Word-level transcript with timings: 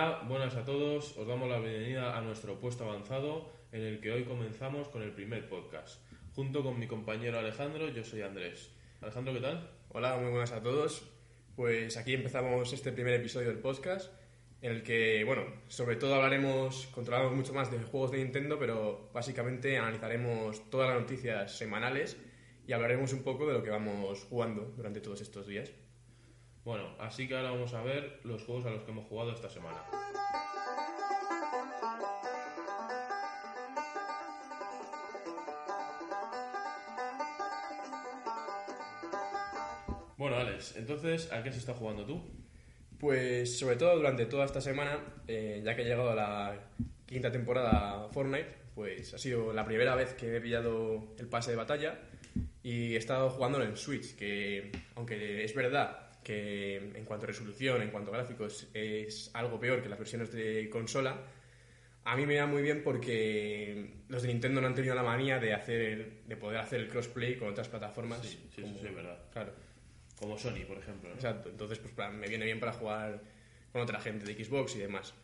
Hola, 0.00 0.22
buenas 0.26 0.56
a 0.56 0.64
todos. 0.64 1.14
Os 1.18 1.28
damos 1.28 1.46
la 1.46 1.58
bienvenida 1.58 2.16
a 2.16 2.22
nuestro 2.22 2.58
puesto 2.58 2.84
avanzado 2.84 3.52
en 3.70 3.82
el 3.82 4.00
que 4.00 4.10
hoy 4.10 4.24
comenzamos 4.24 4.88
con 4.88 5.02
el 5.02 5.12
primer 5.12 5.46
podcast. 5.46 6.00
Junto 6.34 6.62
con 6.62 6.78
mi 6.78 6.86
compañero 6.86 7.38
Alejandro, 7.38 7.86
yo 7.90 8.02
soy 8.02 8.22
Andrés. 8.22 8.70
Alejandro, 9.02 9.34
¿qué 9.34 9.40
tal? 9.40 9.70
Hola, 9.90 10.16
muy 10.16 10.30
buenas 10.30 10.52
a 10.52 10.62
todos. 10.62 11.06
Pues 11.54 11.98
aquí 11.98 12.14
empezamos 12.14 12.72
este 12.72 12.92
primer 12.92 13.12
episodio 13.12 13.48
del 13.48 13.58
podcast 13.58 14.10
en 14.62 14.72
el 14.72 14.82
que, 14.82 15.22
bueno, 15.24 15.44
sobre 15.68 15.96
todo 15.96 16.14
hablaremos, 16.14 16.86
controlaremos 16.94 17.36
mucho 17.36 17.52
más 17.52 17.70
de 17.70 17.82
juegos 17.82 18.10
de 18.10 18.24
Nintendo, 18.24 18.58
pero 18.58 19.10
básicamente 19.12 19.76
analizaremos 19.76 20.70
todas 20.70 20.88
las 20.88 20.98
noticias 20.98 21.58
semanales 21.58 22.16
y 22.66 22.72
hablaremos 22.72 23.12
un 23.12 23.22
poco 23.22 23.46
de 23.46 23.52
lo 23.52 23.62
que 23.62 23.68
vamos 23.68 24.24
jugando 24.30 24.72
durante 24.78 25.02
todos 25.02 25.20
estos 25.20 25.46
días. 25.46 25.70
Bueno, 26.64 26.84
así 26.98 27.26
que 27.26 27.34
ahora 27.34 27.52
vamos 27.52 27.72
a 27.72 27.82
ver 27.82 28.20
los 28.24 28.44
juegos 28.44 28.66
a 28.66 28.70
los 28.70 28.82
que 28.82 28.90
hemos 28.90 29.06
jugado 29.06 29.32
esta 29.32 29.48
semana. 29.48 29.82
Bueno, 40.18 40.36
Alex, 40.36 40.76
entonces, 40.76 41.32
¿a 41.32 41.42
qué 41.42 41.50
se 41.50 41.58
está 41.58 41.72
jugando 41.72 42.04
tú? 42.04 42.20
Pues 42.98 43.58
sobre 43.58 43.76
todo 43.76 43.96
durante 43.96 44.26
toda 44.26 44.44
esta 44.44 44.60
semana, 44.60 44.98
eh, 45.26 45.62
ya 45.64 45.74
que 45.74 45.80
he 45.80 45.84
llegado 45.86 46.10
a 46.10 46.14
la 46.14 46.60
quinta 47.06 47.32
temporada 47.32 48.06
Fortnite, 48.10 48.54
pues 48.74 49.14
ha 49.14 49.18
sido 49.18 49.54
la 49.54 49.64
primera 49.64 49.94
vez 49.94 50.12
que 50.12 50.36
he 50.36 50.40
pillado 50.42 51.14
el 51.18 51.26
pase 51.26 51.52
de 51.52 51.56
batalla 51.56 51.98
y 52.62 52.94
he 52.94 52.98
estado 52.98 53.30
jugándolo 53.30 53.64
en 53.64 53.78
Switch, 53.78 54.14
que 54.14 54.70
aunque 54.94 55.42
es 55.42 55.54
verdad 55.54 56.09
que 56.22 56.76
en 56.76 57.04
cuanto 57.04 57.24
a 57.26 57.28
resolución, 57.28 57.82
en 57.82 57.90
cuanto 57.90 58.12
a 58.12 58.18
gráficos, 58.18 58.68
es 58.74 59.30
algo 59.34 59.58
peor 59.58 59.82
que 59.82 59.88
las 59.88 59.98
versiones 59.98 60.30
de 60.32 60.68
consola, 60.70 61.18
a 62.04 62.16
mí 62.16 62.26
me 62.26 62.34
da 62.36 62.46
muy 62.46 62.62
bien 62.62 62.82
porque 62.82 63.94
los 64.08 64.22
de 64.22 64.28
Nintendo 64.28 64.60
no 64.60 64.66
han 64.66 64.74
tenido 64.74 64.94
la 64.94 65.02
manía 65.02 65.38
de 65.38 65.52
hacer 65.54 66.22
de 66.26 66.36
poder 66.36 66.58
hacer 66.58 66.80
el 66.80 66.88
crossplay 66.88 67.36
con 67.36 67.48
otras 67.48 67.68
plataformas. 67.68 68.20
Sí, 68.22 68.38
sí, 68.54 68.62
como- 68.62 68.78
sí, 68.78 68.86
es 68.86 68.94
verdad. 68.94 69.18
Claro, 69.32 69.52
Como 70.18 70.36
Sony, 70.38 70.64
por 70.68 70.76
ejemplo. 70.78 71.08
¿no? 71.08 71.14
exacto. 71.14 71.48
Entonces, 71.48 71.78
pues 71.78 71.92
para- 71.94 72.10
me 72.10 72.28
viene 72.28 72.44
bien 72.44 72.60
para 72.60 72.72
jugar 72.72 73.22
con 73.72 73.80
otra 73.82 74.00
gente 74.00 74.24
de 74.26 74.44
Xbox 74.44 74.76
y 74.76 74.80
demás. 74.80 75.14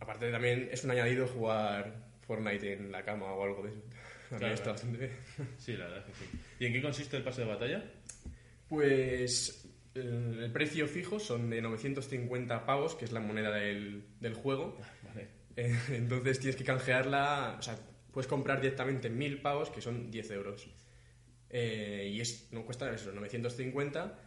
Aparte 0.00 0.30
también 0.32 0.68
es 0.72 0.82
un 0.84 0.90
añadido 0.90 1.26
jugar 1.28 1.94
Fortnite 2.26 2.72
en 2.72 2.90
la 2.90 3.04
cama 3.04 3.32
o 3.32 3.44
algo 3.44 3.62
de 3.62 3.70
eso. 3.70 3.82
Claro, 4.38 4.54
está 4.54 4.70
bastante 4.72 4.96
bien. 4.98 5.12
Sí, 5.58 5.72
la 5.76 5.84
verdad 5.84 5.98
es 5.98 6.04
que 6.06 6.24
sí. 6.24 6.38
¿Y 6.60 6.64
en 6.66 6.72
qué 6.72 6.80
consiste 6.80 7.18
el 7.18 7.22
pase 7.22 7.42
de 7.42 7.48
batalla? 7.48 7.84
Pues 8.68 9.61
el, 9.94 10.42
el 10.42 10.52
precio 10.52 10.86
fijo 10.86 11.18
son 11.18 11.50
de 11.50 11.60
950 11.60 12.66
pavos, 12.66 12.94
que 12.94 13.04
es 13.04 13.12
la 13.12 13.20
moneda 13.20 13.50
del, 13.52 14.04
del 14.20 14.34
juego. 14.34 14.76
Vale. 15.04 15.28
Eh, 15.56 15.78
entonces 15.90 16.38
tienes 16.38 16.56
que 16.56 16.64
canjearla, 16.64 17.56
o 17.58 17.62
sea, 17.62 17.76
puedes 18.10 18.26
comprar 18.26 18.60
directamente 18.60 19.10
1000 19.10 19.40
pavos, 19.42 19.70
que 19.70 19.80
son 19.80 20.10
10 20.10 20.30
euros. 20.30 20.68
Eh, 21.50 22.10
y 22.12 22.20
es, 22.20 22.48
no 22.52 22.64
cuesta 22.64 22.92
eso, 22.92 23.12
950, 23.12 24.18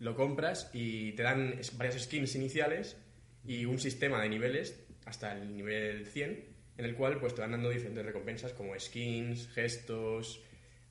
lo 0.00 0.14
compras 0.14 0.70
y 0.74 1.12
te 1.12 1.22
dan 1.22 1.58
varias 1.78 2.02
skins 2.02 2.34
iniciales 2.34 2.98
y 3.46 3.64
un 3.64 3.78
sistema 3.78 4.20
de 4.20 4.28
niveles 4.28 4.84
hasta 5.06 5.32
el 5.32 5.56
nivel 5.56 6.06
100, 6.06 6.44
en 6.76 6.84
el 6.84 6.94
cual 6.94 7.18
pues 7.18 7.34
te 7.34 7.40
van 7.40 7.52
dando 7.52 7.70
diferentes 7.70 8.04
recompensas 8.04 8.52
como 8.52 8.78
skins, 8.78 9.48
gestos, 9.48 10.42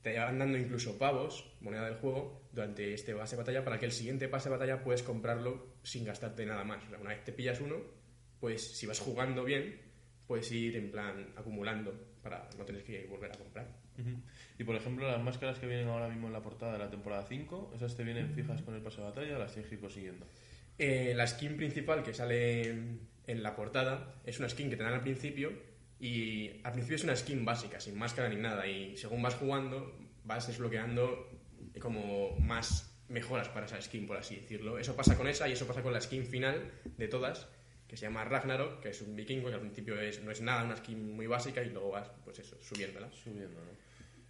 te 0.03 0.19
van 0.19 0.38
dando 0.38 0.58
incluso 0.58 0.97
pavos, 0.97 1.56
moneda 1.62 1.86
del 1.86 1.96
juego, 1.96 2.44
durante 2.52 2.94
este 2.94 3.16
pase 3.16 3.36
de 3.36 3.41
batalla 3.41 3.64
para 3.64 3.80
que 3.80 3.86
el 3.86 3.91
siguiente 3.91 4.28
pase 4.28 4.50
de 4.50 4.56
batalla 4.58 4.84
puedes 4.84 5.02
comprarlo 5.02 5.75
sin 5.81 6.03
gastarte 6.03 6.46
nada 6.46 6.64
más. 6.64 6.84
O 6.86 6.90
sea, 6.90 7.00
una 7.00 7.12
vez 7.12 7.24
te 7.24 7.31
pillas 7.31 7.62
uno, 7.62 7.78
pues 8.40 8.78
si 8.78 8.86
vas 8.86 9.00
jugando 9.00 9.46
bien, 9.46 9.80
puedes 10.28 10.52
ir 10.52 10.75
en 10.75 10.92
plan 10.92 11.34
acumulando 11.38 11.94
para 12.22 12.50
no 12.58 12.66
tener 12.66 12.84
que 12.84 13.08
volver 13.08 13.31
a 13.31 13.38
comprar. 13.38 13.68
Y 14.59 14.63
por 14.63 14.75
ejemplo, 14.75 15.09
las 15.09 15.22
máscaras 15.24 15.58
que 15.58 15.68
vienen 15.68 15.88
ahora 15.88 16.09
mismo 16.09 16.28
en 16.28 16.34
la 16.34 16.42
portada 16.42 16.74
de 16.74 16.80
la 16.80 16.90
temporada 16.90 17.25
5, 17.25 17.74
¿esas 17.75 17.96
te 17.96 18.03
vienen 18.03 18.34
fijas 18.34 18.62
con 18.62 18.75
el 18.75 18.81
pase 18.81 18.97
de 18.97 19.03
batalla 19.03 19.36
o 19.38 19.40
las 19.40 19.53
tienes 19.53 19.69
que 19.69 19.75
ir 19.75 19.81
consiguiendo? 19.81 20.25
Eh, 20.78 21.13
la 21.16 21.28
skin 21.28 21.56
principal 21.56 22.03
que 22.03 22.13
sale 22.13 22.69
en 22.69 23.44
la 23.44 23.56
portada 23.56 24.16
es 24.25 24.40
una 24.40 24.50
skin 24.50 24.69
que 24.69 24.75
te 24.75 24.84
dan 24.84 24.94
al 24.94 25.02
principio 25.02 25.73
y 26.03 26.59
al 26.66 26.74
principio 26.74 26.97
es 26.97 27.03
una 27.06 27.16
skin 27.16 27.46
básica, 27.46 27.80
sin 27.80 27.97
máscara 27.97 28.28
ni 28.28 28.36
nada 28.36 28.68
y 28.68 28.97
según 28.97 29.22
vas 29.22 29.36
jugando 29.36 29.97
vas 30.25 30.46
desbloqueando 30.47 31.30
como 31.80 32.38
más 32.40 32.94
mejoras 33.08 33.47
para 33.47 33.68
esa 33.68 33.81
skin, 33.81 34.06
por 34.06 34.18
así 34.18 34.36
decirlo. 34.36 34.78
Eso 34.78 34.97
pasa 34.97 35.16
con 35.16 35.30
esa 35.30 35.47
y 35.47 35.53
eso 35.53 35.66
pasa 35.66 35.81
con 35.81 35.94
la 35.94 36.02
skin 36.02 36.25
final 36.25 36.72
de 36.97 37.08
todas, 37.08 37.47
que 37.88 37.96
se 37.96 38.06
llama 38.06 38.25
Ragnarok, 38.25 38.81
que 38.81 38.90
es 38.90 39.02
un 39.02 39.16
vikingo 39.16 39.47
que 39.47 39.56
al 39.56 39.62
principio 39.62 39.97
es, 39.97 40.22
no 40.22 40.31
es 40.31 40.42
nada, 40.42 40.66
una 40.66 40.75
skin 40.75 41.16
muy 41.16 41.28
básica 41.28 41.63
y 41.63 41.69
luego 41.69 41.92
vas, 41.92 42.09
pues 42.25 42.38
eso, 42.40 42.58
subiéndola. 42.62 43.09
Subiendo, 43.13 43.62
¿no? 43.62 43.72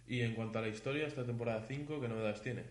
Y 0.06 0.20
en 0.20 0.34
cuanto 0.36 0.60
a 0.60 0.62
la 0.62 0.68
historia, 0.68 1.08
esta 1.08 1.24
temporada 1.24 1.64
5, 1.66 2.00
¿qué 2.00 2.06
novedades 2.06 2.40
tiene? 2.40 2.62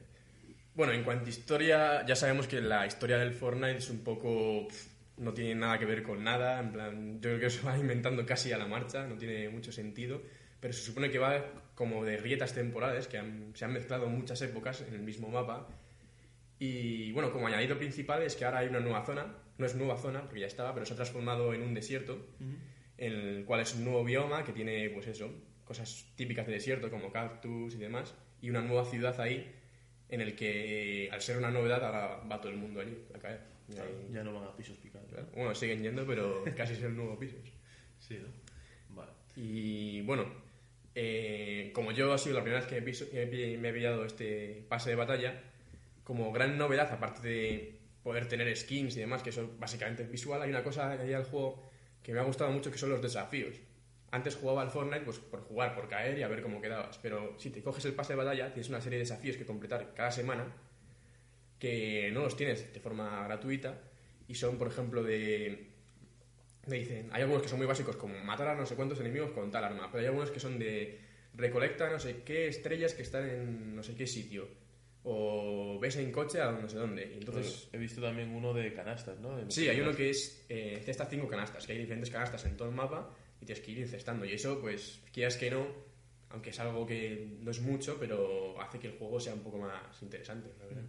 Bueno, 0.76 0.94
en 0.94 1.04
cuanto 1.04 1.26
a 1.26 1.30
historia, 1.30 2.06
ya 2.06 2.16
sabemos 2.16 2.48
que 2.48 2.62
la 2.62 2.88
historia 2.88 3.18
del 3.18 3.34
Fortnite 3.34 3.80
es 3.80 3.90
un 3.90 4.02
poco... 4.02 4.70
no 5.18 5.34
tiene 5.34 5.56
nada 5.56 5.78
que 5.80 5.86
ver 5.86 6.04
con 6.04 6.24
nada, 6.24 6.60
en 6.60 6.72
plan, 6.72 7.14
yo 7.16 7.30
creo 7.30 7.40
que 7.40 7.50
se 7.50 7.62
va 7.68 7.78
inventando 7.78 8.26
casi 8.26 8.52
a 8.52 8.58
la 8.58 8.68
marcha, 8.68 9.06
no 9.08 9.16
tiene 9.18 9.50
mucho 9.50 9.72
sentido, 9.72 10.22
pero 10.60 10.74
se 10.74 10.82
supone 10.82 11.10
que 11.12 11.20
va 11.20 11.44
como 11.76 12.04
de 12.06 12.18
grietas 12.18 12.54
temporales, 12.54 13.08
que 13.08 13.18
han- 13.18 13.52
se 13.56 13.66
han 13.66 13.74
mezclado 13.74 14.08
muchas 14.08 14.42
épocas 14.42 14.82
en 14.88 14.94
el 14.94 15.02
mismo 15.02 15.30
mapa, 15.30 15.68
y 16.60 17.12
bueno, 17.12 17.32
como 17.32 17.48
añadido 17.48 17.78
principal 17.78 18.22
es 18.24 18.36
que 18.36 18.46
ahora 18.46 18.60
hay 18.60 18.68
una 18.70 18.80
nueva 18.80 19.06
zona, 19.06 19.36
no 19.58 19.66
es 19.66 19.76
nueva 19.76 19.98
zona, 19.98 20.22
porque 20.24 20.40
ya 20.42 20.48
estaba, 20.48 20.74
pero 20.74 20.86
se 20.86 20.94
ha 20.94 20.96
transformado 20.96 21.54
en 21.54 21.62
un 21.62 21.74
desierto, 21.74 22.26
en 22.98 23.12
el 23.14 23.46
cual 23.46 23.62
es 23.62 23.74
un 23.76 23.84
nuevo 23.84 24.04
bioma 24.04 24.44
que 24.44 24.54
tiene, 24.54 24.90
pues 24.92 25.08
eso, 25.08 25.34
cosas 25.66 26.06
típicas 26.16 26.46
de 26.48 26.54
desierto 26.54 26.90
como 26.90 27.12
cactus 27.12 27.74
y 27.76 27.78
demás, 27.78 28.14
y 28.42 28.50
una 28.50 28.62
nueva 28.62 28.86
ciudad 28.86 29.20
ahí 29.20 29.52
en 30.10 30.22
el 30.22 30.36
que, 30.36 31.10
al 31.12 31.22
ser 31.22 31.38
una 31.38 31.50
novedad, 31.52 31.84
ahora 31.84 32.22
va 32.30 32.40
todo 32.40 32.52
el 32.52 32.58
mundo 32.58 32.80
allí 32.82 32.98
a 33.16 33.20
caer. 33.20 33.42
Y 33.76 33.80
ahí- 33.80 34.10
Ya 34.14 34.24
no 34.24 34.34
van 34.34 34.44
a 34.46 34.56
pisos 34.56 34.78
picados. 34.78 35.10
claro, 35.10 35.28
Bueno, 35.36 35.56
siguen 35.56 35.82
yendo, 35.84 36.06
pero 36.06 36.44
casi 36.58 36.74
es 36.74 36.84
el 36.84 36.96
nuevo 36.96 37.18
piso. 37.18 37.36
Sí, 38.00 38.20
¿no? 38.22 38.96
Vale. 38.96 39.12
Y 39.36 40.02
bueno, 40.02 40.26
eh, 40.96 41.72
como 41.74 41.92
yo 41.92 42.14
ha 42.14 42.18
sido 42.18 42.36
la 42.36 42.44
primera 42.44 42.64
vez 42.66 42.70
que 42.70 42.82
me, 42.82 43.58
me 43.58 43.70
he 43.70 43.74
pillado 43.74 44.06
este 44.06 44.66
pase 44.70 44.92
de 44.92 44.96
batalla, 44.96 45.42
como 46.04 46.32
gran 46.32 46.58
novedad, 46.58 46.92
aparte 46.92 47.28
de 47.28 47.80
poder 48.04 48.28
tener 48.28 48.56
skins 48.56 48.98
y 48.98 49.00
demás, 49.00 49.24
que 49.24 49.30
eso 49.30 49.50
básicamente 49.58 50.04
es 50.04 50.12
visual, 50.12 50.42
hay 50.42 50.50
una 50.50 50.64
cosa 50.64 50.96
que 50.98 51.04
hay 51.04 51.14
al 51.14 51.24
juego 51.24 51.64
que 52.04 52.14
me 52.14 52.20
ha 52.20 52.24
gustado 52.24 52.52
mucho 52.52 52.70
que 52.70 52.78
son 52.78 52.90
los 52.90 53.02
desafíos. 53.02 53.56
Antes 54.12 54.36
jugaba 54.36 54.62
al 54.62 54.70
Fortnite 54.70 55.06
pues, 55.06 55.18
por 55.20 55.40
jugar, 55.42 55.74
por 55.74 55.88
caer 55.88 56.20
y 56.20 56.22
a 56.24 56.28
ver 56.28 56.44
cómo 56.44 56.62
quedabas, 56.62 57.00
pero 57.02 57.34
si 57.40 57.50
te 57.50 57.64
coges 57.64 57.86
el 57.86 57.94
pase 57.94 58.14
de 58.14 58.18
batalla 58.18 58.54
tienes 58.54 58.70
una 58.70 58.82
serie 58.82 59.00
de 59.00 59.06
desafíos 59.06 59.38
que 59.38 59.46
completar 59.46 59.94
cada 59.96 60.12
semana 60.12 60.46
que 61.64 62.12
no 62.12 62.24
los 62.24 62.36
tienes 62.36 62.74
de 62.74 62.80
forma 62.82 63.24
gratuita 63.24 63.80
y 64.28 64.36
son, 64.36 64.58
por 64.58 64.68
ejemplo, 64.68 65.02
de 65.02 65.70
me 66.68 66.76
dicen, 66.76 67.08
hay 67.14 67.22
algunos 67.22 67.42
que 67.42 67.48
son 67.48 67.58
muy 67.58 67.66
básicos, 67.66 67.96
como 67.96 68.20
matar 68.20 68.50
a 68.50 68.56
no 68.56 68.66
sé 68.66 68.76
cuántos 68.76 69.00
enemigos 69.00 69.32
con 69.32 69.50
tal 69.50 69.64
arma, 69.64 69.90
pero 69.90 70.02
hay 70.02 70.08
algunos 70.08 70.30
que 70.30 70.42
son 70.42 70.60
de 70.60 71.00
recolecta 71.34 71.90
no 71.90 72.00
sé 72.00 72.22
qué 72.26 72.50
estrellas 72.50 72.94
que 72.94 73.04
están 73.04 73.30
en 73.30 73.78
no 73.78 73.82
sé 73.82 73.96
qué 73.96 74.06
sitio, 74.06 74.46
o 75.06 75.80
ves 75.80 75.96
en 75.96 76.12
coche 76.12 76.42
a 76.42 76.52
no 76.52 76.68
sé 76.68 76.76
dónde. 76.76 77.10
Y 77.14 77.20
entonces, 77.20 77.46
Pues 77.46 77.70
he 77.72 77.78
visto 77.78 78.02
también 78.02 78.36
uno 78.36 78.54
de 78.54 78.74
canastas, 78.74 79.18
¿no? 79.22 79.38
De 79.38 79.50
sí, 79.50 79.70
hay 79.70 79.80
uno 79.80 79.96
que 79.96 80.10
es 80.10 80.46
eh, 80.50 80.82
cesta 80.84 81.06
cinco 81.06 81.30
canastas, 81.30 81.66
que 81.66 81.72
hay 81.72 81.80
diferentes 81.80 82.10
canastas 82.10 82.44
en 82.44 82.58
todo 82.58 82.68
el 82.68 82.76
mapa 82.76 83.10
y 83.40 83.46
tienes 83.46 83.64
que 83.64 83.72
ir 83.72 83.80
incestando. 83.80 84.26
Y 84.26 84.34
eso, 84.34 84.60
pues, 84.60 85.00
quieras 85.14 85.38
que 85.38 85.50
no, 85.50 85.66
aunque 86.32 86.50
es 86.50 86.60
algo 86.60 86.86
que 86.86 87.38
no 87.40 87.52
es 87.52 87.62
mucho, 87.62 87.96
pero 87.98 88.62
hace 88.62 88.80
que 88.80 88.88
el 88.88 88.98
juego 88.98 89.18
sea 89.22 89.34
un 89.34 89.44
poco 89.44 89.60
más 89.60 90.02
interesante, 90.02 90.50
la 90.60 90.66
verdad. 90.66 90.84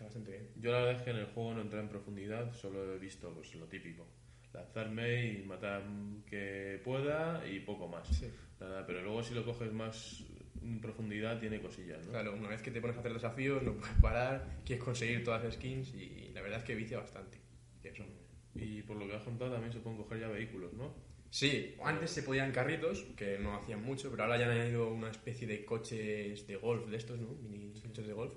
Está 0.00 0.06
bastante 0.06 0.30
bien. 0.30 0.48
Yo 0.56 0.72
la 0.72 0.78
verdad 0.78 0.94
es 0.96 1.02
que 1.02 1.10
en 1.10 1.16
el 1.16 1.26
juego 1.26 1.52
no 1.52 1.60
entré 1.60 1.78
en 1.78 1.88
profundidad, 1.90 2.54
solo 2.54 2.94
he 2.94 2.98
visto 2.98 3.34
pues, 3.34 3.54
lo 3.54 3.66
típico. 3.66 4.06
Lanzarme 4.54 5.26
y 5.26 5.42
matar 5.42 5.82
que 6.24 6.80
pueda 6.82 7.46
y 7.46 7.60
poco 7.60 7.86
más. 7.86 8.08
Sí. 8.08 8.30
Nada, 8.58 8.86
pero 8.86 9.02
luego 9.02 9.22
si 9.22 9.34
lo 9.34 9.44
coges 9.44 9.70
más 9.74 10.24
en 10.62 10.80
profundidad 10.80 11.38
tiene 11.38 11.60
cosillas, 11.60 12.02
¿no? 12.06 12.12
Claro, 12.12 12.34
una 12.34 12.48
vez 12.48 12.62
que 12.62 12.70
te 12.70 12.80
pones 12.80 12.96
a 12.96 13.00
hacer 13.00 13.12
desafíos, 13.12 13.62
no 13.62 13.74
puedes 13.74 13.94
parar, 14.00 14.48
quieres 14.64 14.82
conseguir 14.82 15.22
todas 15.22 15.44
las 15.44 15.52
skins 15.52 15.94
y 15.94 16.30
la 16.32 16.40
verdad 16.40 16.60
es 16.60 16.64
que 16.64 16.74
vicia 16.74 16.98
bastante. 16.98 17.36
Y 17.84 17.88
eso. 17.88 18.04
Y 18.54 18.80
por 18.80 18.96
lo 18.96 19.06
que 19.06 19.16
has 19.16 19.22
contado 19.22 19.52
también 19.52 19.70
se 19.70 19.80
pueden 19.80 19.98
coger 19.98 20.20
ya 20.20 20.28
vehículos, 20.28 20.72
¿no? 20.72 20.94
Sí, 21.28 21.76
antes 21.84 22.10
se 22.10 22.22
podían 22.22 22.52
carritos, 22.52 23.02
que 23.18 23.38
no 23.38 23.54
hacían 23.54 23.82
mucho, 23.82 24.10
pero 24.10 24.22
ahora 24.22 24.38
ya 24.38 24.46
han 24.46 24.52
añadido 24.52 24.90
una 24.90 25.10
especie 25.10 25.46
de 25.46 25.62
coches 25.66 26.46
de 26.46 26.56
golf 26.56 26.88
de 26.88 26.96
estos, 26.96 27.20
¿no? 27.20 27.28
Mini 27.34 27.78
coches 27.80 28.06
de 28.06 28.14
golf, 28.14 28.32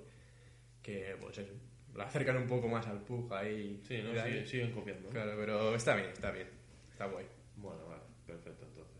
que 0.84 1.16
pues 1.20 1.38
eso, 1.38 1.52
la 1.94 2.04
acercan 2.04 2.36
un 2.36 2.46
poco 2.46 2.68
más 2.68 2.86
al 2.86 3.00
pug 3.00 3.32
ahí. 3.32 3.80
Sí, 3.82 4.02
¿no? 4.02 4.10
Siguen, 4.10 4.46
siguen 4.46 4.72
copiando. 4.72 5.08
¿no? 5.08 5.10
Claro, 5.10 5.32
pero 5.36 5.74
está 5.74 5.96
bien, 5.96 6.10
está 6.10 6.30
bien, 6.30 6.46
está 6.92 7.06
guay. 7.06 7.26
Bueno, 7.56 7.86
vale, 7.88 8.02
perfecto 8.26 8.66
entonces. 8.66 8.94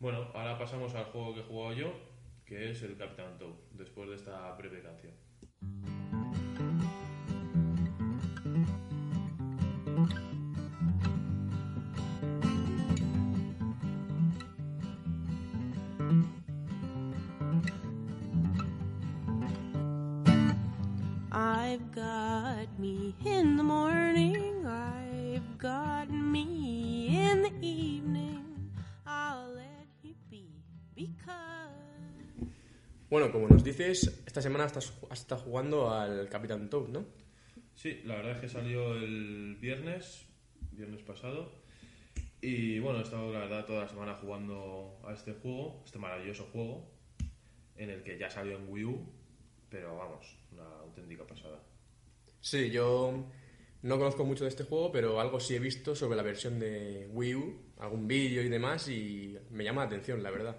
Bueno, 0.00 0.30
ahora 0.34 0.58
pasamos 0.58 0.94
al 0.94 1.04
juego 1.04 1.34
que 1.34 1.40
he 1.40 1.44
jugado 1.44 1.72
yo, 1.72 1.92
que 2.44 2.70
es 2.70 2.82
el 2.82 2.96
Captain 2.96 3.38
Toad, 3.38 3.54
después 3.72 4.08
de 4.10 4.16
esta 4.16 4.52
breve 4.56 4.82
canción. 4.82 5.12
I've 21.78 21.94
got 21.94 22.78
me 22.80 23.14
in 23.24 23.56
the 23.56 23.62
morning, 23.62 24.66
I've 24.66 25.58
got 25.58 26.10
me 26.10 27.06
in 27.06 27.42
the 27.42 27.52
evening. 27.64 28.72
I'll 29.06 29.54
let 29.54 29.86
you 30.02 30.14
be 30.28 30.48
because. 30.96 31.70
Bueno, 33.08 33.30
como 33.30 33.46
nos 33.46 33.62
dices, 33.62 34.24
esta 34.26 34.42
semana 34.42 34.66
estás, 34.66 34.92
estado 35.12 35.40
jugando 35.42 35.92
al 35.92 36.28
Capitán 36.28 36.68
Toad, 36.68 36.88
¿no? 36.88 37.06
Sí, 37.76 38.02
la 38.04 38.16
verdad 38.16 38.32
es 38.32 38.40
que 38.40 38.48
salió 38.48 38.96
el 38.96 39.56
viernes, 39.60 40.26
viernes 40.72 41.02
pasado. 41.02 41.62
Y 42.40 42.80
bueno, 42.80 42.98
he 42.98 43.02
estado 43.02 43.32
la 43.32 43.38
verdad 43.38 43.66
toda 43.66 43.82
la 43.82 43.88
semana 43.88 44.14
jugando 44.16 44.98
a 45.06 45.12
este 45.12 45.32
juego, 45.34 45.84
este 45.86 46.00
maravilloso 46.00 46.48
juego, 46.50 46.90
en 47.76 47.90
el 47.90 48.02
que 48.02 48.18
ya 48.18 48.28
salió 48.28 48.56
en 48.56 48.68
Wii 48.68 48.84
U, 48.84 49.12
pero 49.70 49.96
vamos, 49.96 50.36
una 50.50 50.64
auténtica 50.80 51.24
pasada. 51.24 51.67
Sí, 52.40 52.70
yo 52.70 53.26
no 53.82 53.98
conozco 53.98 54.24
mucho 54.24 54.44
de 54.44 54.50
este 54.50 54.64
juego, 54.64 54.90
pero 54.92 55.20
algo 55.20 55.40
sí 55.40 55.54
he 55.54 55.58
visto 55.58 55.94
sobre 55.94 56.16
la 56.16 56.22
versión 56.22 56.58
de 56.58 57.08
Wii 57.12 57.34
U, 57.34 57.62
algún 57.78 58.08
vídeo 58.08 58.42
y 58.42 58.48
demás, 58.48 58.88
y 58.88 59.36
me 59.50 59.64
llama 59.64 59.82
la 59.82 59.86
atención, 59.88 60.22
la 60.22 60.30
verdad. 60.30 60.58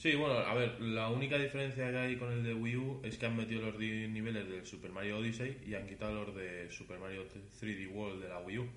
Sí, 0.00 0.14
bueno, 0.14 0.34
a 0.34 0.54
ver, 0.54 0.80
la 0.80 1.10
única 1.10 1.36
diferencia 1.36 1.90
que 1.90 1.96
hay 1.98 2.16
con 2.16 2.32
el 2.32 2.42
de 2.42 2.54
Wii 2.54 2.76
U 2.76 3.00
es 3.04 3.18
que 3.18 3.26
han 3.26 3.36
metido 3.36 3.60
los 3.60 3.78
niveles 3.78 4.48
del 4.48 4.64
Super 4.64 4.90
Mario 4.90 5.18
Odyssey 5.18 5.58
y 5.66 5.74
han 5.74 5.86
quitado 5.86 6.24
los 6.24 6.34
de 6.34 6.70
Super 6.70 6.98
Mario 6.98 7.26
3D 7.28 7.92
World 7.92 8.22
de 8.22 8.28
la 8.30 8.40
Wii 8.40 8.58
U. 8.60 8.68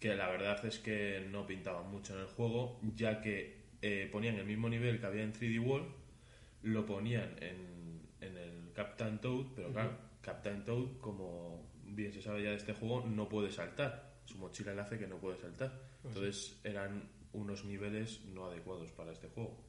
Que 0.00 0.14
la 0.14 0.28
verdad 0.28 0.64
es 0.64 0.78
que 0.78 1.26
no 1.30 1.46
pintaban 1.46 1.90
mucho 1.90 2.14
en 2.14 2.20
el 2.20 2.26
juego, 2.26 2.80
ya 2.94 3.20
que 3.20 3.66
eh, 3.82 4.08
ponían 4.10 4.36
el 4.36 4.46
mismo 4.46 4.70
nivel 4.70 4.98
que 4.98 5.04
había 5.04 5.24
en 5.24 5.34
3D 5.34 5.60
World, 5.60 5.88
lo 6.62 6.86
ponían 6.86 7.36
en, 7.40 8.00
en 8.22 8.36
el 8.38 8.72
Captain 8.72 9.20
Toad, 9.20 9.46
pero 9.54 9.72
claro, 9.72 9.98
Captain 10.26 10.64
Toad, 10.64 10.98
como 11.00 11.70
bien 11.84 12.12
se 12.12 12.20
sabe 12.20 12.42
ya 12.42 12.50
de 12.50 12.56
este 12.56 12.72
juego, 12.72 13.06
no 13.06 13.28
puede 13.28 13.52
saltar. 13.52 14.16
Su 14.24 14.38
mochila 14.38 14.74
le 14.74 14.80
hace 14.80 14.98
que 14.98 15.06
no 15.06 15.18
puede 15.18 15.38
saltar. 15.38 15.72
Entonces 16.04 16.58
eran 16.64 17.08
unos 17.32 17.64
niveles 17.64 18.24
no 18.24 18.46
adecuados 18.46 18.90
para 18.90 19.12
este 19.12 19.28
juego. 19.28 19.64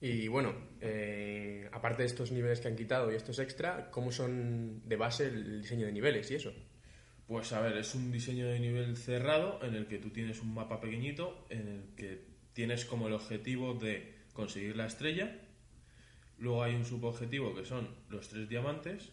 Y 0.00 0.26
bueno, 0.26 0.52
eh, 0.80 1.68
aparte 1.72 2.02
de 2.02 2.08
estos 2.08 2.32
niveles 2.32 2.60
que 2.60 2.68
han 2.68 2.76
quitado 2.76 3.10
y 3.12 3.14
estos 3.14 3.38
extra, 3.38 3.90
¿cómo 3.92 4.10
son 4.10 4.82
de 4.86 4.96
base 4.96 5.28
el 5.28 5.62
diseño 5.62 5.86
de 5.86 5.92
niveles 5.92 6.28
y 6.32 6.34
eso? 6.34 6.52
Pues 7.28 7.52
a 7.52 7.60
ver, 7.60 7.78
es 7.78 7.94
un 7.94 8.10
diseño 8.10 8.48
de 8.48 8.58
nivel 8.58 8.96
cerrado 8.96 9.60
en 9.62 9.74
el 9.74 9.86
que 9.86 9.98
tú 9.98 10.10
tienes 10.10 10.42
un 10.42 10.52
mapa 10.52 10.80
pequeñito 10.80 11.46
en 11.48 11.68
el 11.68 11.94
que 11.94 12.26
tienes 12.52 12.84
como 12.84 13.06
el 13.06 13.14
objetivo 13.14 13.74
de 13.74 14.12
conseguir 14.34 14.76
la 14.76 14.86
estrella, 14.86 15.40
luego 16.38 16.62
hay 16.62 16.74
un 16.74 16.84
subobjetivo 16.84 17.54
que 17.54 17.64
son 17.64 17.88
los 18.08 18.28
tres 18.28 18.48
diamantes 18.48 19.12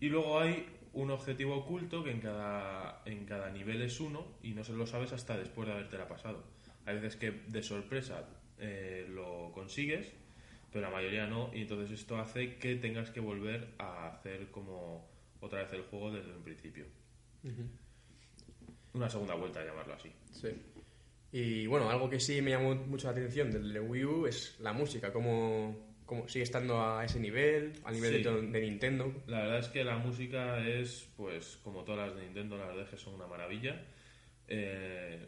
y 0.00 0.08
luego 0.08 0.40
hay 0.40 0.66
un 0.92 1.10
objetivo 1.10 1.56
oculto 1.56 2.02
que 2.02 2.10
en 2.10 2.20
cada, 2.20 3.02
en 3.04 3.26
cada 3.26 3.50
nivel 3.50 3.82
es 3.82 4.00
uno 4.00 4.26
y 4.42 4.52
no 4.52 4.64
se 4.64 4.72
lo 4.72 4.86
sabes 4.86 5.12
hasta 5.12 5.36
después 5.36 5.68
de 5.68 5.74
habértela 5.74 6.08
pasado. 6.08 6.44
Hay 6.86 6.94
veces 6.96 7.16
que 7.16 7.30
de 7.30 7.62
sorpresa 7.62 8.26
eh, 8.58 9.06
lo 9.08 9.52
consigues, 9.52 10.12
pero 10.72 10.86
la 10.86 10.90
mayoría 10.90 11.26
no 11.26 11.50
y 11.54 11.62
entonces 11.62 11.98
esto 11.98 12.18
hace 12.18 12.56
que 12.56 12.76
tengas 12.76 13.10
que 13.10 13.20
volver 13.20 13.74
a 13.78 14.08
hacer 14.08 14.50
como 14.50 15.06
otra 15.40 15.62
vez 15.62 15.72
el 15.72 15.82
juego 15.82 16.12
desde 16.12 16.34
un 16.34 16.42
principio. 16.42 16.86
Una 18.94 19.08
segunda 19.08 19.34
vuelta, 19.34 19.64
llamarlo 19.64 19.94
así. 19.94 20.10
Sí. 20.32 20.48
Y 21.32 21.66
bueno, 21.66 21.90
algo 21.90 22.08
que 22.08 22.18
sí 22.18 22.40
me 22.40 22.52
llamó 22.52 22.74
mucho 22.74 23.08
la 23.08 23.12
atención 23.12 23.50
del 23.50 23.72
de 23.72 23.80
Wii 23.80 24.04
U 24.04 24.26
es 24.26 24.58
la 24.60 24.72
música, 24.72 25.12
cómo, 25.12 25.95
sigue 26.28 26.42
estando 26.44 26.80
a 26.82 27.04
ese 27.04 27.18
nivel, 27.20 27.72
a 27.84 27.90
nivel 27.92 28.16
Sí. 28.16 28.22
de, 28.22 28.42
de 28.42 28.60
Nintendo. 28.60 29.12
La 29.26 29.40
verdad 29.40 29.58
es 29.58 29.68
que 29.68 29.84
la 29.84 29.98
música 29.98 30.66
es, 30.66 31.08
pues, 31.16 31.58
como 31.62 31.84
todas 31.84 32.08
las 32.08 32.16
de 32.16 32.24
Nintendo, 32.24 32.56
la 32.56 32.66
verdad 32.66 32.84
es 32.84 32.90
que 32.90 32.96
son 32.96 33.14
una 33.14 33.26
maravilla. 33.26 33.84
Eh, 34.48 35.26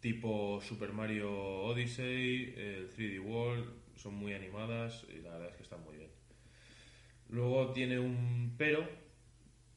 tipo 0.00 0.60
Super 0.60 0.92
Mario 0.92 1.30
Odyssey, 1.62 2.54
el 2.56 2.90
3D 2.90 3.20
World, 3.20 3.66
son 3.96 4.14
muy 4.14 4.32
animadas 4.34 5.04
y 5.08 5.20
la 5.22 5.30
verdad 5.32 5.48
es 5.50 5.56
que 5.56 5.62
están 5.64 5.82
muy 5.84 5.96
bien. 5.96 6.10
Luego 7.30 7.72
tiene 7.72 7.98
un 7.98 8.54
pero, 8.56 8.88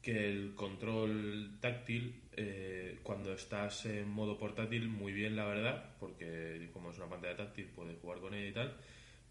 que 0.00 0.28
el 0.28 0.54
control 0.54 1.58
táctil, 1.60 2.22
eh, 2.36 2.98
cuando 3.02 3.32
estás 3.32 3.86
en 3.86 4.08
modo 4.08 4.38
portátil, 4.38 4.88
muy 4.88 5.12
bien 5.12 5.36
la 5.36 5.44
verdad, 5.44 5.94
porque 6.00 6.68
como 6.72 6.90
es 6.90 6.98
una 6.98 7.08
pantalla 7.08 7.36
táctil 7.36 7.66
puedes 7.66 7.98
jugar 8.00 8.18
con 8.20 8.34
ella 8.34 8.48
y 8.48 8.52
tal, 8.52 8.76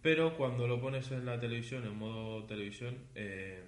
pero 0.02 0.36
cuando 0.36 0.68
lo 0.68 0.80
pones 0.82 1.12
en 1.12 1.26
la 1.26 1.40
televisión, 1.40 1.86
en 1.86 1.98
modo 1.98 2.46
televisión, 2.46 2.98
eh, 3.16 3.64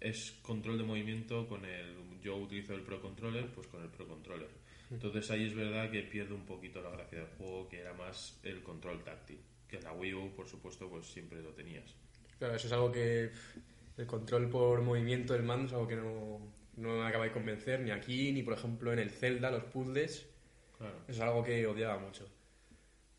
es 0.00 0.32
control 0.42 0.78
de 0.78 0.84
movimiento 0.84 1.48
con 1.48 1.64
el... 1.64 2.20
Yo 2.22 2.36
utilizo 2.36 2.74
el 2.74 2.82
Pro 2.82 3.00
Controller, 3.00 3.46
pues 3.52 3.66
con 3.66 3.82
el 3.82 3.88
Pro 3.88 4.06
Controller. 4.06 4.48
Entonces 4.90 5.30
ahí 5.30 5.46
es 5.46 5.54
verdad 5.54 5.90
que 5.90 6.02
pierde 6.02 6.34
un 6.34 6.46
poquito 6.46 6.80
la 6.80 6.90
gracia 6.90 7.18
del 7.18 7.28
juego, 7.36 7.68
que 7.68 7.80
era 7.80 7.92
más 7.94 8.38
el 8.42 8.62
control 8.62 9.02
táctil. 9.02 9.38
Que 9.68 9.76
en 9.76 9.84
la 9.84 9.92
Wii 9.92 10.14
U, 10.14 10.32
por 10.34 10.48
supuesto, 10.48 10.88
pues 10.88 11.06
siempre 11.06 11.42
lo 11.42 11.50
tenías. 11.50 11.94
Claro, 12.38 12.54
eso 12.54 12.66
es 12.66 12.72
algo 12.72 12.92
que 12.92 13.30
el 13.96 14.06
control 14.06 14.48
por 14.48 14.80
movimiento 14.82 15.32
del 15.32 15.42
mando 15.42 15.66
es 15.66 15.72
algo 15.72 15.88
que 15.88 15.96
no, 15.96 16.40
no 16.76 16.96
me 16.98 17.06
acaba 17.06 17.24
de 17.24 17.32
convencer, 17.32 17.80
ni 17.80 17.90
aquí, 17.90 18.32
ni 18.32 18.42
por 18.42 18.54
ejemplo 18.54 18.92
en 18.92 18.98
el 18.98 19.10
Zelda, 19.10 19.50
los 19.50 19.64
puzzles. 19.64 20.28
Claro. 20.78 20.96
Eso 21.08 21.12
es 21.12 21.20
algo 21.20 21.42
que 21.42 21.66
odiaba 21.66 21.98
mucho. 21.98 22.28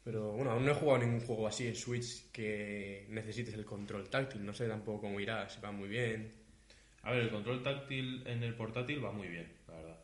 Pero 0.05 0.33
bueno, 0.33 0.51
aún 0.51 0.63
no 0.63 0.71
he 0.71 0.75
jugado 0.75 0.99
ningún 0.99 1.19
juego 1.19 1.47
así 1.47 1.65
en 1.65 1.75
Switch 1.75 2.31
que 2.31 3.07
necesites 3.09 3.55
el 3.55 3.65
control 3.65 4.07
táctil. 4.07 4.45
No 4.45 4.53
sé 4.53 4.67
tampoco 4.67 5.01
cómo 5.01 5.19
irá, 5.19 5.49
si 5.49 5.59
va 5.59 5.71
muy 5.71 5.89
bien. 5.89 6.31
A 7.01 7.11
ver, 7.11 7.21
el 7.23 7.31
control 7.31 7.63
táctil 7.63 8.21
en 8.27 8.43
el 8.43 8.53
portátil 8.53 9.03
va 9.03 9.11
muy 9.11 9.27
bien, 9.27 9.51
la 9.67 9.73
verdad. 9.73 9.99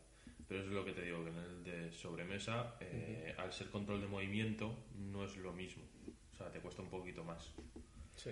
Pero 0.47 0.61
es 0.61 0.67
lo 0.69 0.83
que 0.83 0.93
te 0.93 1.03
digo, 1.03 1.23
que 1.23 1.29
en 1.29 1.37
el 1.37 1.63
de 1.63 1.91
sobremesa, 1.91 2.77
eh, 2.79 3.35
al 3.37 3.53
ser 3.53 3.69
control 3.69 4.01
de 4.01 4.07
movimiento, 4.07 4.75
no 4.95 5.23
es 5.23 5.37
lo 5.37 5.53
mismo. 5.53 5.83
O 6.33 6.35
sea, 6.35 6.51
te 6.51 6.59
cuesta 6.59 6.81
un 6.81 6.89
poquito 6.89 7.23
más. 7.23 7.53
Sí. 8.15 8.31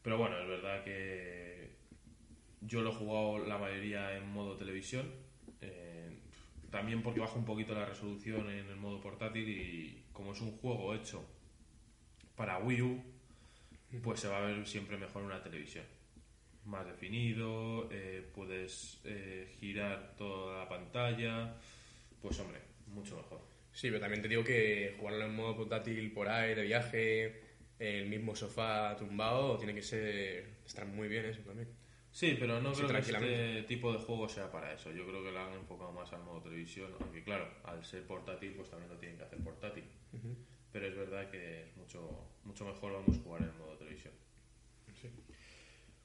Pero 0.00 0.16
bueno, 0.16 0.38
es 0.40 0.46
verdad 0.46 0.84
que 0.84 1.70
yo 2.60 2.82
lo 2.82 2.92
he 2.92 2.94
jugado 2.94 3.44
la 3.44 3.58
mayoría 3.58 4.16
en 4.16 4.28
modo 4.28 4.56
televisión. 4.56 5.10
eh, 5.60 6.20
también 6.74 7.02
porque 7.02 7.20
baja 7.20 7.36
un 7.36 7.44
poquito 7.44 7.72
la 7.72 7.84
resolución 7.84 8.50
en 8.50 8.68
el 8.68 8.74
modo 8.74 9.00
portátil 9.00 9.48
y 9.48 10.02
como 10.12 10.32
es 10.32 10.40
un 10.40 10.58
juego 10.58 10.92
hecho 10.92 11.24
para 12.34 12.58
Wii 12.58 12.82
U, 12.82 13.00
pues 14.02 14.18
se 14.18 14.26
va 14.26 14.38
a 14.38 14.40
ver 14.40 14.66
siempre 14.66 14.96
mejor 14.96 15.22
en 15.22 15.26
una 15.26 15.40
televisión. 15.40 15.84
Más 16.64 16.84
definido, 16.84 17.88
eh, 17.92 18.28
puedes 18.34 19.00
eh, 19.04 19.54
girar 19.60 20.16
toda 20.16 20.64
la 20.64 20.68
pantalla. 20.68 21.54
Pues 22.20 22.40
hombre, 22.40 22.58
mucho 22.88 23.18
mejor. 23.18 23.40
Sí, 23.70 23.86
pero 23.88 24.00
también 24.00 24.22
te 24.22 24.28
digo 24.28 24.42
que 24.42 24.96
jugarlo 24.98 25.26
en 25.26 25.36
modo 25.36 25.56
portátil 25.56 26.10
por 26.12 26.28
ahí, 26.28 26.56
de 26.56 26.62
viaje, 26.62 27.40
el 27.78 28.06
mismo 28.06 28.34
sofá 28.34 28.96
tumbado, 28.96 29.58
tiene 29.58 29.76
que 29.76 29.82
ser 29.82 30.56
estar 30.66 30.86
muy 30.86 31.06
bien 31.06 31.26
eso 31.26 31.40
también. 31.42 31.68
Sí, 32.14 32.36
pero 32.38 32.60
no 32.60 32.72
creo 32.72 32.86
que 32.86 32.98
este 33.00 33.62
tipo 33.64 33.92
de 33.92 33.98
juego 33.98 34.28
sea 34.28 34.48
para 34.52 34.72
eso. 34.72 34.92
Yo 34.92 35.04
creo 35.04 35.20
que 35.24 35.32
lo 35.32 35.40
han 35.40 35.52
enfocado 35.54 35.90
más 35.90 36.12
al 36.12 36.22
modo 36.22 36.42
televisión, 36.42 36.92
aunque 37.00 37.24
claro, 37.24 37.48
al 37.64 37.84
ser 37.84 38.06
portátil, 38.06 38.52
pues 38.54 38.70
también 38.70 38.88
lo 38.88 38.96
tienen 38.98 39.18
que 39.18 39.24
hacer 39.24 39.40
portátil. 39.42 39.82
Pero 40.70 40.86
es 40.86 40.96
verdad 40.96 41.28
que 41.28 41.64
es 41.64 41.76
mucho, 41.76 42.28
mucho 42.44 42.64
mejor 42.64 42.92
vamos 42.92 43.18
jugar 43.18 43.42
en 43.42 43.58
modo 43.58 43.76
televisión. 43.76 44.14
Sí. 45.02 45.10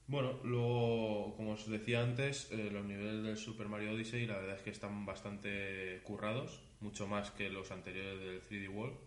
Bueno, 0.08 0.40
luego, 0.44 1.36
como 1.38 1.52
os 1.52 1.70
decía 1.70 2.02
antes, 2.02 2.52
eh, 2.52 2.72
los 2.72 2.84
niveles 2.86 3.22
del 3.24 3.38
Super 3.38 3.68
Mario 3.68 3.92
Odyssey 3.92 4.26
la 4.26 4.38
verdad 4.40 4.56
es 4.56 4.64
que 4.64 4.72
están 4.72 5.06
bastante 5.06 6.02
currados, 6.04 6.64
mucho 6.82 7.08
más 7.08 7.30
que 7.30 7.50
los 7.52 7.70
anteriores 7.70 8.20
del 8.20 8.42
3D 8.42 8.68
World. 8.70 8.98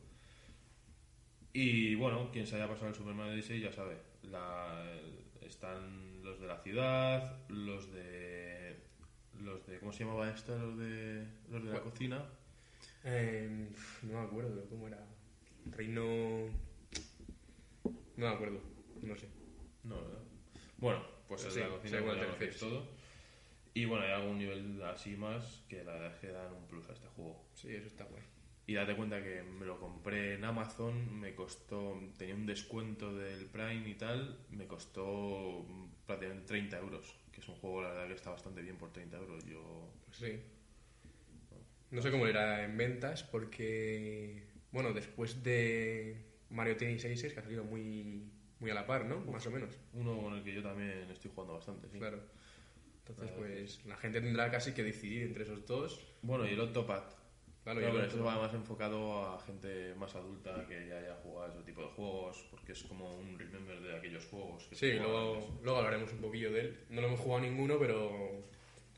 Y 1.52 1.96
bueno, 1.96 2.30
quien 2.32 2.46
se 2.46 2.54
haya 2.54 2.68
pasado 2.68 2.90
el 2.90 2.94
Super 2.94 3.14
Mario 3.14 3.32
Odyssey 3.32 3.58
ya 3.60 3.72
sabe. 3.72 3.96
La, 4.22 4.88
el- 4.88 5.21
están 5.52 6.22
los 6.24 6.40
de 6.40 6.46
la 6.46 6.58
ciudad, 6.62 7.48
los 7.48 7.92
de. 7.92 8.76
Los 9.40 9.66
de. 9.66 9.78
¿Cómo 9.78 9.92
se 9.92 10.04
llamaba 10.04 10.30
esto? 10.30 10.56
Los 10.58 10.78
de. 10.78 11.26
Los 11.50 11.62
de 11.64 11.70
la 11.70 11.76
Bueno. 11.78 11.90
cocina. 11.90 12.24
Eh, 13.04 13.68
no 14.02 14.20
me 14.20 14.26
acuerdo 14.26 14.64
cómo 14.68 14.88
era. 14.88 14.98
Reino. 15.66 16.02
No 18.16 18.26
me 18.28 18.28
acuerdo, 18.28 18.60
no 19.02 19.16
sé. 19.16 19.28
No, 19.84 19.96
¿verdad? 19.96 20.18
Bueno, 20.78 21.02
pues 21.28 21.44
el 21.44 21.50
Sí, 21.50 21.58
de 21.60 21.64
la 21.68 21.70
cocina 21.76 21.98
te 21.98 22.26
refieres. 22.26 22.58
todo. 22.58 22.86
Y 23.74 23.84
bueno, 23.86 24.04
hay 24.04 24.12
algún 24.12 24.38
nivel 24.38 24.82
así 24.82 25.16
más 25.16 25.62
que 25.68 25.82
la 25.82 25.92
verdad 25.94 26.14
es 26.14 26.20
que 26.20 26.28
dan 26.28 26.52
un 26.52 26.66
plus 26.66 26.88
a 26.88 26.92
este 26.92 27.08
juego. 27.08 27.42
Sí, 27.54 27.74
eso 27.74 27.86
está 27.86 28.04
guay. 28.04 28.22
Y 28.66 28.74
date 28.74 28.94
cuenta 28.94 29.22
que 29.22 29.42
me 29.42 29.66
lo 29.66 29.78
compré 29.80 30.34
en 30.34 30.44
Amazon, 30.44 31.18
me 31.20 31.34
costó, 31.34 32.00
tenía 32.16 32.34
un 32.34 32.46
descuento 32.46 33.12
del 33.14 33.46
Prime 33.46 33.88
y 33.88 33.94
tal, 33.94 34.38
me 34.50 34.66
costó 34.66 35.66
prácticamente 36.06 36.46
30 36.46 36.78
euros, 36.78 37.16
que 37.32 37.40
es 37.40 37.48
un 37.48 37.56
juego 37.56 37.82
la 37.82 37.88
verdad 37.90 38.06
que 38.06 38.14
está 38.14 38.30
bastante 38.30 38.62
bien 38.62 38.76
por 38.76 38.92
30 38.92 39.16
euros. 39.16 39.44
Yo, 39.44 39.90
Pues 40.06 40.18
sí. 40.18 40.40
No 41.90 42.00
sé 42.00 42.10
cómo 42.10 42.26
era 42.26 42.64
en 42.64 42.76
ventas 42.76 43.22
porque, 43.22 44.44
bueno, 44.70 44.92
después 44.92 45.42
de 45.42 46.24
Mario 46.48 46.76
Tennis 46.76 47.04
Aces, 47.04 47.34
que 47.34 47.40
ha 47.40 47.42
salido 47.42 47.64
muy, 47.64 48.30
muy 48.60 48.70
a 48.70 48.74
la 48.74 48.86
par, 48.86 49.04
¿no? 49.04 49.20
Más 49.20 49.46
o 49.46 49.50
menos. 49.50 49.76
uno 49.92 50.18
con 50.22 50.34
el 50.34 50.42
que 50.42 50.54
yo 50.54 50.62
también 50.62 51.10
estoy 51.10 51.30
jugando 51.34 51.54
bastante, 51.54 51.88
sí. 51.90 51.98
Claro. 51.98 52.22
Entonces, 53.06 53.30
pues 53.36 53.84
la 53.84 53.96
gente 53.96 54.20
tendrá 54.20 54.50
casi 54.50 54.72
que 54.72 54.82
decidir 54.82 55.24
entre 55.24 55.42
esos 55.42 55.66
dos. 55.66 56.00
Bueno, 56.22 56.46
y 56.46 56.50
el 56.50 56.60
Octopath. 56.60 57.21
Claro, 57.64 57.78
Claro, 57.78 57.80
y 57.80 57.84
el 57.84 57.90
pero 57.92 58.06
otro. 58.06 58.18
esto 58.18 58.24
va 58.24 58.38
más 58.46 58.54
enfocado 58.54 59.34
a 59.34 59.38
gente 59.40 59.94
más 59.94 60.14
adulta 60.16 60.66
que 60.66 60.88
ya 60.88 60.98
haya 60.98 61.14
jugado 61.22 61.52
ese 61.52 61.62
tipo 61.62 61.80
de 61.82 61.88
juegos, 61.88 62.44
porque 62.50 62.72
es 62.72 62.82
como 62.82 63.14
un 63.16 63.38
remember 63.38 63.80
de 63.80 63.96
aquellos 63.96 64.26
juegos. 64.26 64.64
Que 64.68 64.74
Sí, 64.74 64.92
luego, 64.94 65.58
luego 65.62 65.78
hablaremos 65.78 66.12
un 66.12 66.18
poquillo 66.18 66.50
de 66.52 66.60
él. 66.60 66.80
No 66.90 67.00
lo 67.00 67.06
hemos 67.08 67.20
jugado 67.20 67.42
ninguno, 67.42 67.78
pero... 67.78 68.42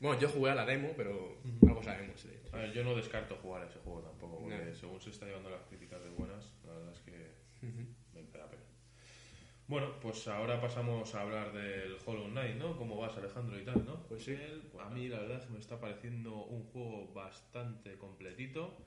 Bueno, 0.01 0.19
yo 0.19 0.27
jugué 0.29 0.51
a 0.51 0.55
la 0.55 0.65
demo, 0.65 0.93
pero 0.97 1.37
algo 1.65 1.81
sabemos 1.83 2.21
de 2.23 2.33
él. 2.33 2.41
A 2.51 2.57
ver, 2.57 2.73
yo 2.73 2.83
no 2.83 2.95
descarto 2.95 3.35
jugar 3.37 3.61
a 3.63 3.67
ese 3.67 3.79
juego 3.79 4.01
tampoco, 4.01 4.39
porque 4.39 4.55
No. 4.57 4.75
según 4.75 4.99
se 4.99 5.09
está 5.11 5.25
llevando 5.25 5.49
las 5.51 5.61
críticas 5.63 6.03
de 6.03 6.09
buenas, 6.09 6.51
la 6.65 6.73
verdad 6.73 6.91
es 6.93 6.99
que 7.01 7.11
da 7.11 7.19
pena. 7.61 7.85
Bueno, 9.67 9.99
pues 9.99 10.27
ahora 10.27 10.61
pasamos 10.61 11.15
a 11.15 11.21
hablar 11.21 11.51
del 11.51 11.97
Hollow 12.05 12.27
Knight, 12.27 12.55
¿no? 12.57 12.77
¿Cómo 12.77 12.97
vas, 12.97 13.17
Alejandro, 13.17 13.59
y 13.59 13.65
tal, 13.65 13.83
no? 13.83 14.03
Pues 14.07 14.25
sí. 14.25 14.31
Él, 14.33 14.61
a 14.79 14.89
mí 14.89 15.07
la 15.07 15.19
verdad 15.21 15.39
es 15.39 15.45
que 15.45 15.53
me 15.53 15.59
está 15.59 15.79
pareciendo 15.79 16.35
un 16.35 16.65
juego 16.65 17.11
bastante 17.13 17.97
completito. 17.97 18.77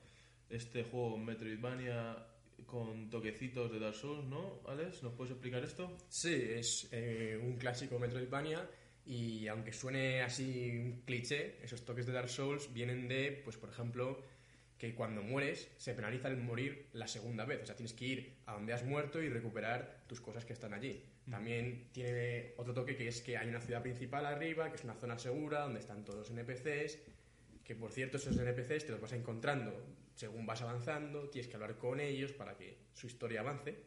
Este 0.49 0.83
juego 0.83 1.17
Metroidvania 1.17 2.25
con 2.65 3.09
toquecitos 3.09 3.69
de 3.73 3.79
Dark 3.79 3.95
Souls, 3.95 4.23
¿no, 4.25 4.61
Alex? 4.67 5.03
¿Nos 5.03 5.13
puedes 5.13 5.31
explicar 5.31 5.61
esto? 5.63 5.97
Sí, 6.07 6.33
es 6.33 6.87
eh, 6.93 7.37
un 7.41 7.57
clásico 7.57 7.99
Metroidvania 7.99 8.65
y 9.05 9.47
aunque 9.47 9.73
suene 9.73 10.21
así 10.21 10.71
un 10.77 11.01
cliché, 11.01 11.57
esos 11.61 11.83
toques 11.83 12.05
de 12.05 12.13
Dark 12.13 12.29
Souls 12.29 12.71
vienen 12.71 13.09
de, 13.09 13.41
pues 13.43 13.57
por 13.57 13.69
ejemplo, 13.69 14.23
que 14.79 14.95
cuando 14.95 15.21
mueres 15.21 15.69
se 15.77 15.93
penaliza 15.93 16.29
el 16.29 16.37
morir 16.37 16.87
la 16.93 17.07
segunda 17.07 17.45
vez. 17.45 17.61
O 17.61 17.65
sea, 17.65 17.75
tienes 17.75 17.93
que 17.93 18.05
ir 18.05 18.33
a 18.45 18.53
donde 18.53 18.73
has 18.73 18.83
muerto 18.83 19.21
y 19.21 19.29
recuperar 19.29 20.03
tus 20.07 20.21
cosas 20.21 20.45
que 20.45 20.53
están 20.53 20.73
allí. 20.73 21.03
También 21.29 21.89
tiene 21.91 22.53
otro 22.57 22.73
toque 22.73 22.95
que 22.95 23.07
es 23.09 23.21
que 23.21 23.37
hay 23.37 23.49
una 23.49 23.61
ciudad 23.61 23.83
principal 23.83 24.25
arriba, 24.25 24.69
que 24.69 24.77
es 24.77 24.83
una 24.83 24.95
zona 24.95 25.19
segura, 25.19 25.61
donde 25.61 25.81
están 25.81 26.03
todos 26.05 26.19
los 26.19 26.31
NPCs, 26.31 26.97
que 27.63 27.75
por 27.75 27.91
cierto 27.91 28.17
esos 28.17 28.35
NPCs 28.37 28.85
te 28.85 28.91
los 28.91 29.01
vas 29.01 29.11
encontrando 29.13 29.85
según 30.15 30.45
vas 30.45 30.61
avanzando, 30.61 31.29
tienes 31.29 31.47
que 31.47 31.55
hablar 31.55 31.77
con 31.77 32.01
ellos 32.01 32.33
para 32.33 32.57
que 32.57 32.77
su 32.93 33.07
historia 33.07 33.39
avance. 33.39 33.77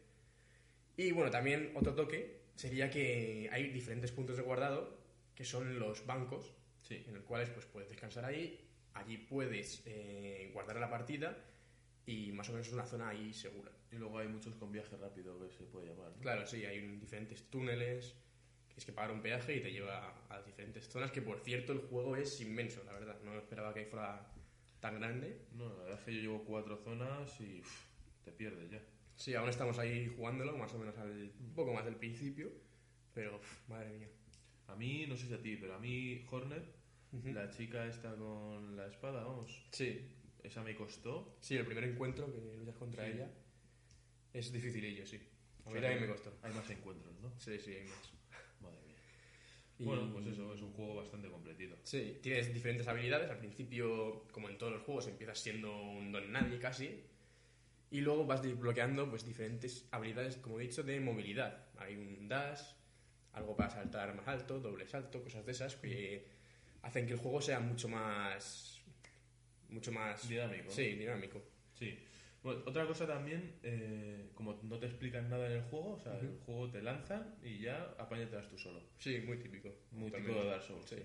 Y 0.97 1.11
bueno, 1.11 1.29
también 1.29 1.71
otro 1.75 1.93
toque 1.93 2.39
sería 2.55 2.89
que 2.89 3.49
hay 3.51 3.69
diferentes 3.69 4.11
puntos 4.11 4.37
de 4.37 4.43
guardado 4.43 4.97
que 5.35 5.45
son 5.45 5.79
los 5.79 6.05
bancos, 6.05 6.53
Sí. 6.83 7.03
en 7.07 7.13
los 7.13 7.23
cuales 7.23 7.49
pues, 7.49 7.65
puedes 7.65 7.87
descansar 7.87 8.25
ahí, 8.25 8.62
allí 8.93 9.17
puedes 9.17 9.81
eh, 9.85 10.49
guardar 10.53 10.77
la 10.77 10.89
partida 10.89 11.37
y 12.05 12.31
más 12.31 12.49
o 12.49 12.53
menos 12.53 12.67
es 12.67 12.73
una 12.73 12.85
zona 12.85 13.09
ahí 13.09 13.33
segura. 13.33 13.71
Y 13.91 13.95
luego 13.95 14.17
hay 14.19 14.27
muchos 14.27 14.55
con 14.55 14.71
viaje 14.71 14.95
rápido 14.97 15.39
que 15.39 15.49
se 15.53 15.63
puede 15.65 15.87
llamar, 15.87 16.11
¿no? 16.15 16.21
Claro, 16.21 16.45
sí, 16.45 16.65
hay 16.65 16.79
un- 16.79 16.99
diferentes 16.99 17.43
túneles, 17.49 18.15
tienes 18.67 18.85
que 18.85 18.91
pagar 18.91 19.11
un 19.11 19.21
peaje 19.21 19.55
y 19.57 19.61
te 19.61 19.71
lleva 19.71 20.09
a 20.29 20.37
las 20.37 20.45
diferentes 20.45 20.87
zonas, 20.89 21.11
que 21.11 21.21
por 21.21 21.39
cierto 21.39 21.73
el 21.73 21.79
juego 21.79 22.15
es 22.15 22.41
inmenso, 22.41 22.83
la 22.83 22.93
verdad, 22.93 23.19
no 23.23 23.37
esperaba 23.37 23.73
que 23.73 23.85
fuera 23.85 24.27
tan 24.79 24.99
grande. 24.99 25.45
No, 25.53 25.69
la 25.69 25.75
verdad 25.83 25.99
es 25.99 26.05
que 26.05 26.13
yo 26.15 26.21
llevo 26.21 26.43
cuatro 26.43 26.77
zonas 26.77 27.39
y 27.39 27.61
te 28.25 28.31
pierdes 28.31 28.71
ya. 28.71 28.81
Sí, 29.15 29.35
aún 29.35 29.49
estamos 29.49 29.77
ahí 29.79 30.07
jugándolo, 30.17 30.57
más 30.57 30.73
o 30.73 30.79
menos 30.79 30.97
al, 30.97 31.31
un 31.39 31.53
poco 31.53 31.73
más 31.73 31.85
del 31.85 31.95
principio, 31.95 32.51
pero 33.13 33.39
madre 33.67 33.91
mía. 33.91 34.09
A 34.67 34.75
mí, 34.75 35.05
no 35.07 35.15
sé 35.15 35.27
si 35.27 35.33
a 35.33 35.41
ti, 35.41 35.55
pero 35.57 35.75
a 35.75 35.79
mí 35.79 36.25
Hornet, 36.31 36.63
la 37.23 37.49
chica 37.49 37.85
esta 37.85 38.15
con 38.15 38.75
la 38.75 38.87
espada, 38.87 39.23
vamos, 39.23 39.65
Sí, 39.71 40.01
esa 40.43 40.63
me 40.63 40.75
costó. 40.75 41.37
sí, 41.41 41.55
el 41.55 41.65
primer 41.65 41.83
encuentro 41.85 42.31
que 42.31 42.57
luchas 42.57 42.75
contra 42.75 43.05
Sí. 43.05 43.11
ella 43.13 43.29
es 44.33 44.51
dificilillo, 44.51 45.05
sí. 45.05 45.19
A 45.65 45.69
mí 45.69 45.79
también 45.79 46.01
me 46.01 46.07
costó. 46.07 46.33
Hay 46.41 46.53
más 46.53 46.69
encuentros, 46.69 47.13
¿no? 47.21 47.31
Sí, 47.39 47.57
sí, 47.59 47.71
hay 47.71 47.83
más. 47.87 48.11
Madre 48.61 48.81
mía. 48.87 48.95
Y- 49.79 49.83
Bueno, 49.85 50.11
pues 50.11 50.27
eso, 50.27 50.53
es 50.53 50.61
un 50.61 50.73
juego 50.73 50.95
bastante 50.95 51.29
completito. 51.29 51.77
Sí, 51.83 52.19
tienes 52.21 52.53
diferentes 52.53 52.87
habilidades. 52.87 53.29
Al 53.29 53.37
principio, 53.37 54.25
como 54.31 54.49
en 54.49 54.57
todos 54.57 54.73
los 54.73 54.81
juegos, 54.81 55.07
empiezas 55.07 55.39
siendo 55.39 55.71
un 55.81 56.11
don 56.11 56.31
nadie 56.31 56.59
casi. 56.59 57.03
Y 57.91 58.01
luego 58.01 58.25
vas 58.25 58.41
desbloqueando 58.41 59.07
pues, 59.09 59.23
diferentes 59.25 59.87
habilidades, 59.91 60.37
como 60.37 60.59
he 60.59 60.63
dicho, 60.63 60.81
de 60.83 60.99
movilidad. 60.99 61.67
Hay 61.77 61.95
un 61.95 62.27
dash, 62.27 62.59
algo 63.33 63.55
para 63.55 63.69
saltar 63.69 64.15
más 64.15 64.27
alto, 64.27 64.59
doble 64.59 64.87
salto, 64.87 65.21
cosas 65.23 65.45
de 65.45 65.51
esas 65.51 65.75
que 65.75 66.27
hacen 66.83 67.07
que 67.07 67.13
el 67.13 67.19
juego 67.19 67.41
sea 67.41 67.59
mucho 67.59 67.89
más. 67.89 68.81
mucho 69.69 69.91
más. 69.91 70.27
Dinámico. 70.29 70.69
Sí, 70.69 70.93
dinámico. 70.95 71.41
Sí. 71.73 71.97
Bueno, 72.43 72.61
otra 72.65 72.85
cosa 72.85 73.07
también, 73.07 73.55
eh, 73.63 74.29
como 74.35 74.59
no 74.63 74.77
te 74.77 74.85
explican 74.85 75.29
nada 75.29 75.45
en 75.47 75.53
el 75.53 75.61
juego, 75.63 75.93
o 75.93 75.99
sea, 75.99 76.19
el 76.19 76.37
juego 76.45 76.69
te 76.69 76.81
lanza 76.81 77.35
y 77.41 77.59
ya 77.59 77.95
apáñatelas 77.97 78.49
tú 78.49 78.57
solo. 78.57 78.81
Sí, 78.97 79.19
muy 79.25 79.37
típico. 79.37 79.73
Muy 79.91 80.11
típico 80.11 80.43
de 80.43 80.49
Dark 80.49 80.61
Souls. 80.61 80.89
Sí. 80.89 80.97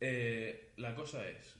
Eh, 0.00 0.72
la 0.78 0.94
cosa 0.94 1.28
es, 1.28 1.56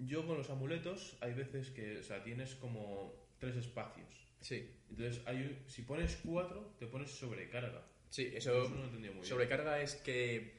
yo 0.00 0.26
con 0.26 0.36
los 0.36 0.50
amuletos 0.50 1.16
hay 1.20 1.34
veces 1.34 1.70
que, 1.70 1.98
o 1.98 2.02
sea, 2.02 2.22
tienes 2.24 2.56
como 2.56 3.28
tres 3.38 3.56
espacios. 3.56 4.08
Sí, 4.40 4.70
Entonces, 4.90 5.22
hay, 5.26 5.64
si 5.68 5.82
pones 5.82 6.18
cuatro, 6.24 6.74
te 6.78 6.86
pones 6.86 7.10
sobrecarga. 7.10 7.86
sí, 8.10 8.30
eso. 8.34 8.64
Eso 8.64 8.74
no 8.74 8.82
lo 8.86 8.90
muy 8.90 9.00
bien. 9.00 9.24
Sobrecarga 9.24 9.80
es 9.80 9.94
que 9.96 10.57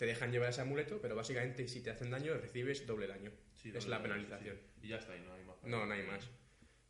te 0.00 0.06
dejan 0.06 0.32
llevar 0.32 0.48
ese 0.48 0.62
amuleto, 0.62 0.98
pero 0.98 1.14
básicamente 1.14 1.68
si 1.68 1.82
te 1.82 1.90
hacen 1.90 2.08
daño 2.10 2.32
recibes 2.32 2.86
doble 2.86 3.06
daño. 3.06 3.30
Sí, 3.54 3.68
es 3.68 3.74
doble 3.74 3.90
la 3.90 3.98
daño, 3.98 4.08
penalización. 4.08 4.56
sí, 4.56 4.62
sí. 4.80 4.86
Y 4.86 4.88
ya 4.88 4.96
está, 4.96 5.14
y 5.14 5.20
no 5.20 5.34
hay 5.34 5.44
más. 5.44 5.62
No, 5.62 5.84
no 5.84 5.92
hay 5.92 6.02
más. 6.04 6.26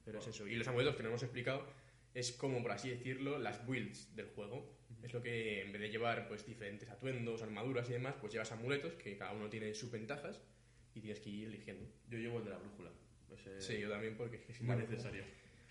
Pero 0.05 0.21
es 0.21 0.29
eso. 0.29 0.47
Y 0.47 0.55
los 0.55 0.69
amuletos 0.69 0.95
que 0.95 1.03
no 1.03 1.09
hemos 1.09 1.23
explicado 1.25 1.67
es 2.15 2.31
como, 2.31 2.63
por 2.63 2.71
así 2.71 2.89
decirlo, 2.89 3.41
las 3.41 3.67
builds 3.67 4.15
del 4.15 4.27
juego. 4.27 4.79
Es 5.03 5.13
lo 5.13 5.21
que 5.21 5.63
en 5.63 5.73
vez 5.73 5.83
de 5.83 5.91
llevar 5.91 6.29
pues 6.29 6.47
diferentes 6.47 6.89
atuendos, 6.89 7.43
armaduras 7.43 7.91
y 7.91 7.95
demás, 7.95 8.15
pues 8.21 8.33
llevas 8.33 8.53
amuletos 8.53 8.93
que 8.93 9.17
cada 9.17 9.33
uno 9.33 9.51
tiene 9.51 9.75
sus 9.75 9.91
ventajas 9.91 10.41
y 10.95 11.01
tienes 11.01 11.19
que 11.19 11.31
ir 11.31 11.49
eligiendo. 11.49 11.91
Yo 12.09 12.17
llevo 12.17 12.39
el 12.39 12.45
de 12.45 12.51
la 12.51 12.59
brújula. 12.59 12.93
Ese 13.35 13.61
Sí, 13.61 13.81
yo 13.81 13.91
también 13.91 14.17
porque 14.17 14.37
es 14.37 14.43
que 14.43 14.55
si 14.55 14.63
muy 14.63 14.77
necesario. 14.77 15.25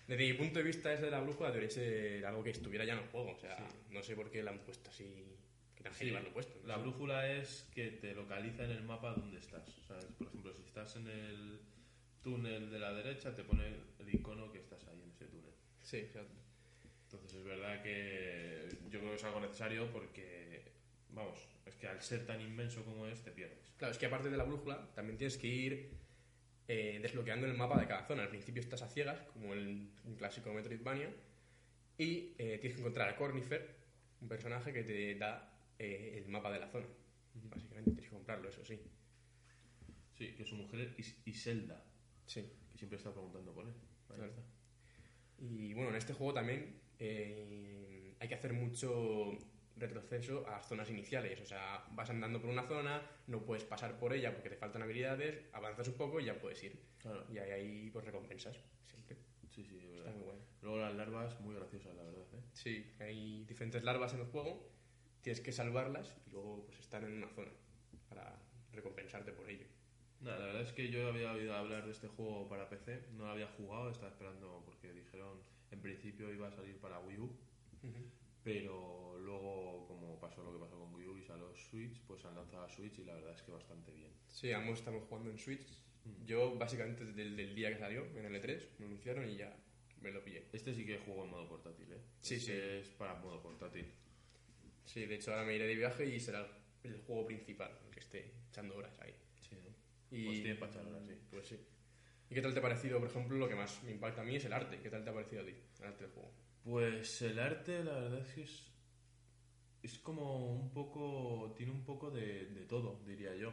Desde 0.06 0.30
mi 0.30 0.34
punto 0.34 0.58
de 0.58 0.64
vista 0.66 0.92
ese 0.92 1.06
de 1.06 1.10
la 1.10 1.20
brújula 1.20 1.48
debería 1.48 1.70
ser 1.70 2.26
algo 2.26 2.44
que 2.44 2.50
estuviera 2.50 2.84
ya 2.84 2.92
en 2.92 2.98
el 2.98 3.06
juego. 3.06 3.32
O 3.32 3.38
sea, 3.38 3.66
no 3.88 4.02
sé 4.02 4.14
por 4.14 4.30
qué 4.30 4.42
lo 4.42 4.50
han 4.50 4.58
puesto 4.58 4.90
así. 4.90 5.38
Que 5.80 5.84
tengan 5.84 5.92
que 5.98 6.04
Sí, 6.04 6.04
llevarlo 6.10 6.32
puesto. 6.32 6.60
La 6.66 6.74
Sí. 6.76 6.80
brújula 6.82 7.32
es 7.32 7.66
que 7.74 7.90
te 7.92 8.14
localiza 8.14 8.64
en 8.64 8.72
el 8.72 8.82
mapa 8.82 9.14
donde 9.14 9.38
estás. 9.38 9.64
¿sabes? 9.88 10.04
Por 10.18 10.26
ejemplo, 10.28 10.52
si 10.52 10.62
estás 10.62 10.94
en 10.96 11.08
el 11.08 11.60
túnel 12.22 12.70
de 12.70 12.78
la 12.78 12.92
derecha, 12.92 13.34
te 13.34 13.44
pone 13.44 13.66
el 13.98 14.14
icono 14.14 14.52
que 14.52 14.58
estás 14.58 14.86
ahí 14.88 15.00
en 15.02 15.10
ese 15.10 15.24
túnel. 15.26 15.54
Sí, 15.82 15.96
exacto. 15.98 16.34
Entonces 17.04 17.32
es 17.34 17.44
verdad 17.44 17.82
que 17.82 18.68
yo 18.90 18.98
creo 19.00 19.10
que 19.10 19.16
es 19.16 19.24
algo 19.24 19.40
necesario 19.40 19.90
porque, 19.90 20.62
vamos, 21.08 21.38
es 21.64 21.74
que 21.76 21.88
al 21.88 22.00
ser 22.02 22.26
tan 22.26 22.40
inmenso 22.42 22.84
como 22.84 23.06
es, 23.06 23.22
te 23.22 23.30
pierdes. 23.30 23.72
Claro, 23.78 23.92
es 23.92 23.98
que 23.98 24.06
aparte 24.06 24.28
de 24.30 24.36
la 24.36 24.44
brújula, 24.44 24.86
también 24.94 25.16
tienes 25.16 25.38
que 25.38 25.46
ir 25.48 25.90
eh, 26.68 26.98
desbloqueando 27.02 27.46
el 27.46 27.54
mapa 27.54 27.80
de 27.80 27.86
cada 27.88 28.06
zona. 28.06 28.22
Al 28.22 28.28
principio 28.28 28.60
estás 28.60 28.82
a 28.82 28.88
ciegas, 28.88 29.18
como 29.32 29.54
el 29.54 29.90
un 30.04 30.14
clásico 30.16 30.52
Metroidvania, 30.52 31.10
y 31.98 32.34
eh, 32.38 32.58
tienes 32.60 32.74
que 32.74 32.80
encontrar 32.80 33.08
a 33.08 33.16
Cornifer, 33.16 33.74
un 34.20 34.28
personaje 34.28 34.72
que 34.72 34.84
te 34.84 35.14
da 35.16 35.49
eh, 35.80 36.18
el 36.18 36.28
mapa 36.28 36.52
de 36.52 36.60
la 36.60 36.68
zona. 36.68 36.86
Básicamente 37.34 37.90
tienes 37.90 38.04
que 38.10 38.14
comprarlo, 38.16 38.48
eso 38.48 38.64
sí. 38.64 38.78
Sí, 40.16 40.34
que 40.36 40.44
su 40.44 40.54
mujer 40.56 40.80
es 40.80 40.98
Is- 40.98 41.22
Iselda, 41.24 41.82
Sí. 42.26 42.42
que 42.70 42.76
siempre 42.78 42.96
está 42.98 43.10
preguntando 43.12 43.52
por 43.52 43.66
él. 43.66 43.72
Ahí 44.10 44.16
Claro. 44.16 44.26
está. 44.30 44.42
Y 45.38 45.72
bueno, 45.74 45.90
en 45.90 45.96
este 45.96 46.12
juego 46.12 46.34
también 46.34 46.78
eh, 46.98 48.14
hay 48.20 48.28
que 48.28 48.34
hacer 48.34 48.52
mucho 48.52 49.32
retroceso 49.76 50.46
a 50.46 50.50
las 50.58 50.68
zonas 50.68 50.90
iniciales. 50.90 51.40
O 51.40 51.46
sea, 51.46 51.86
vas 51.92 52.10
andando 52.10 52.40
por 52.42 52.50
una 52.50 52.66
zona, 52.66 53.00
no 53.26 53.42
puedes 53.46 53.64
pasar 53.64 53.98
por 53.98 54.12
ella 54.12 54.34
porque 54.34 54.50
te 54.50 54.56
faltan 54.56 54.82
habilidades, 54.82 55.46
avanzas 55.52 55.88
un 55.88 55.94
poco 55.94 56.20
y 56.20 56.26
ya 56.26 56.38
puedes 56.38 56.62
ir. 56.62 56.78
Claro. 56.98 57.24
Y 57.32 57.38
hay 57.38 57.50
ahí 57.52 57.90
pues 57.90 58.04
recompensas, 58.04 58.58
siempre. 58.84 59.16
Sí, 59.48 59.64
sí, 59.64 59.78
es 59.78 59.84
Está 59.84 59.94
verdad. 60.04 60.14
muy 60.16 60.24
bueno. 60.26 60.40
Luego 60.60 60.78
las 60.78 60.94
larvas, 60.94 61.40
muy 61.40 61.54
graciosas, 61.54 61.96
la 61.96 62.02
verdad, 62.04 62.26
¿eh? 62.34 62.42
Sí, 62.52 62.92
hay 62.98 63.44
diferentes 63.46 63.82
larvas 63.82 64.12
en 64.12 64.20
el 64.20 64.26
juego, 64.26 64.70
tienes 65.22 65.40
que 65.40 65.52
salvarlas 65.52 66.16
y 66.26 66.30
luego 66.30 66.64
pues 66.66 66.78
estar 66.80 67.02
en 67.04 67.12
una 67.14 67.28
zona 67.28 67.50
para 68.08 68.40
recompensarte 68.72 69.32
por 69.32 69.48
ello. 69.48 69.66
Nada, 70.20 70.38
la 70.38 70.46
verdad 70.46 70.62
es 70.62 70.72
que 70.72 70.90
yo 70.90 71.08
había 71.08 71.32
oído 71.32 71.54
hablar 71.54 71.84
de 71.86 71.92
este 71.92 72.08
juego 72.08 72.48
para 72.48 72.68
PC, 72.68 73.06
no 73.12 73.24
lo 73.24 73.30
había 73.30 73.46
jugado, 73.48 73.90
estaba 73.90 74.10
esperando 74.10 74.62
porque 74.66 74.92
dijeron 74.92 75.38
en 75.70 75.80
principio 75.80 76.32
iba 76.32 76.48
a 76.48 76.52
salir 76.52 76.78
para 76.78 76.98
Wii 77.00 77.18
U, 77.18 77.36
pero 78.42 79.18
luego 79.18 79.86
como 79.86 80.18
pasó 80.20 80.42
lo 80.42 80.52
que 80.52 80.58
pasó 80.58 80.78
con 80.78 80.94
Wii 80.94 81.06
U 81.08 81.18
y 81.18 81.22
salió 81.24 81.54
Switch, 81.54 82.00
pues 82.06 82.24
han 82.24 82.34
lanzado 82.34 82.64
a 82.64 82.68
Switch 82.68 82.98
y 82.98 83.04
la 83.04 83.14
verdad 83.14 83.34
es 83.34 83.42
que 83.42 83.52
bastante 83.52 83.92
bien. 83.92 84.10
Sí, 84.28 84.52
ambos 84.52 84.78
estamos 84.78 85.04
jugando 85.08 85.30
en 85.30 85.38
Switch. 85.38 85.66
Yo 86.24 86.56
básicamente 86.56 87.04
desde 87.04 87.22
el 87.22 87.36
del 87.36 87.54
día 87.54 87.70
que 87.70 87.78
salió 87.78 88.04
en 88.16 88.24
el 88.24 88.34
E3 88.42 88.68
me 88.78 88.86
anunciaron 88.86 89.28
y 89.28 89.36
ya 89.36 89.54
me 90.00 90.10
lo 90.10 90.22
pillé. 90.24 90.48
Este 90.52 90.74
sí 90.74 90.86
que 90.86 90.98
juego 90.98 91.24
en 91.24 91.30
modo 91.30 91.48
portátil, 91.48 91.92
¿eh? 91.92 92.00
Sí, 92.20 92.36
Este 92.36 92.52
sí. 92.82 92.88
es 92.88 92.94
para 92.96 93.14
modo 93.16 93.42
portátil. 93.42 93.86
Sí, 94.92 95.06
de 95.06 95.14
hecho 95.14 95.30
ahora 95.30 95.44
me 95.44 95.54
iré 95.54 95.66
de 95.68 95.76
viaje 95.76 96.04
y 96.04 96.18
será 96.18 96.44
el 96.82 96.98
juego 97.02 97.24
principal, 97.26 97.70
el 97.86 97.90
que 97.92 98.00
esté 98.00 98.34
echando 98.48 98.76
horas 98.76 98.98
ahí. 99.00 99.14
Sí, 99.38 99.54
¿no? 99.62 99.70
Y, 100.16 100.24
Pues 100.26 100.42
tiene 100.42 100.54
para 100.56 100.72
echar 100.72 100.84
horas, 100.86 101.06
sí. 101.06 101.14
Pues 101.30 101.46
sí. 101.46 101.56
¿Y 102.28 102.34
qué 102.34 102.42
tal 102.42 102.52
te 102.52 102.58
ha 102.58 102.62
parecido, 102.62 102.98
por 102.98 103.08
ejemplo, 103.08 103.36
lo 103.38 103.48
que 103.48 103.54
más 103.54 103.80
me 103.84 103.92
impacta 103.92 104.22
a 104.22 104.24
mí 104.24 104.34
es 104.34 104.44
el 104.44 104.52
arte? 104.52 104.80
¿Qué 104.82 104.90
tal 104.90 105.04
te 105.04 105.10
ha 105.10 105.12
parecido 105.12 105.42
a 105.42 105.44
ti, 105.44 105.54
el 105.78 105.86
arte 105.86 106.04
del 106.04 106.12
juego? 106.12 106.32
Pues 106.64 107.22
el 107.22 107.38
arte, 107.38 107.84
la 107.84 107.92
verdad 108.00 108.18
es 108.20 108.34
que 108.34 108.42
es, 108.42 108.72
es 109.84 109.98
como 110.00 110.52
un 110.52 110.72
poco, 110.72 111.54
tiene 111.56 111.70
un 111.70 111.84
poco 111.84 112.10
de, 112.10 112.46
de 112.46 112.64
todo, 112.66 113.00
diría 113.06 113.34
yo. 113.36 113.52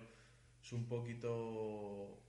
Es 0.59 0.73
un 0.73 0.87
poquito 0.87 2.19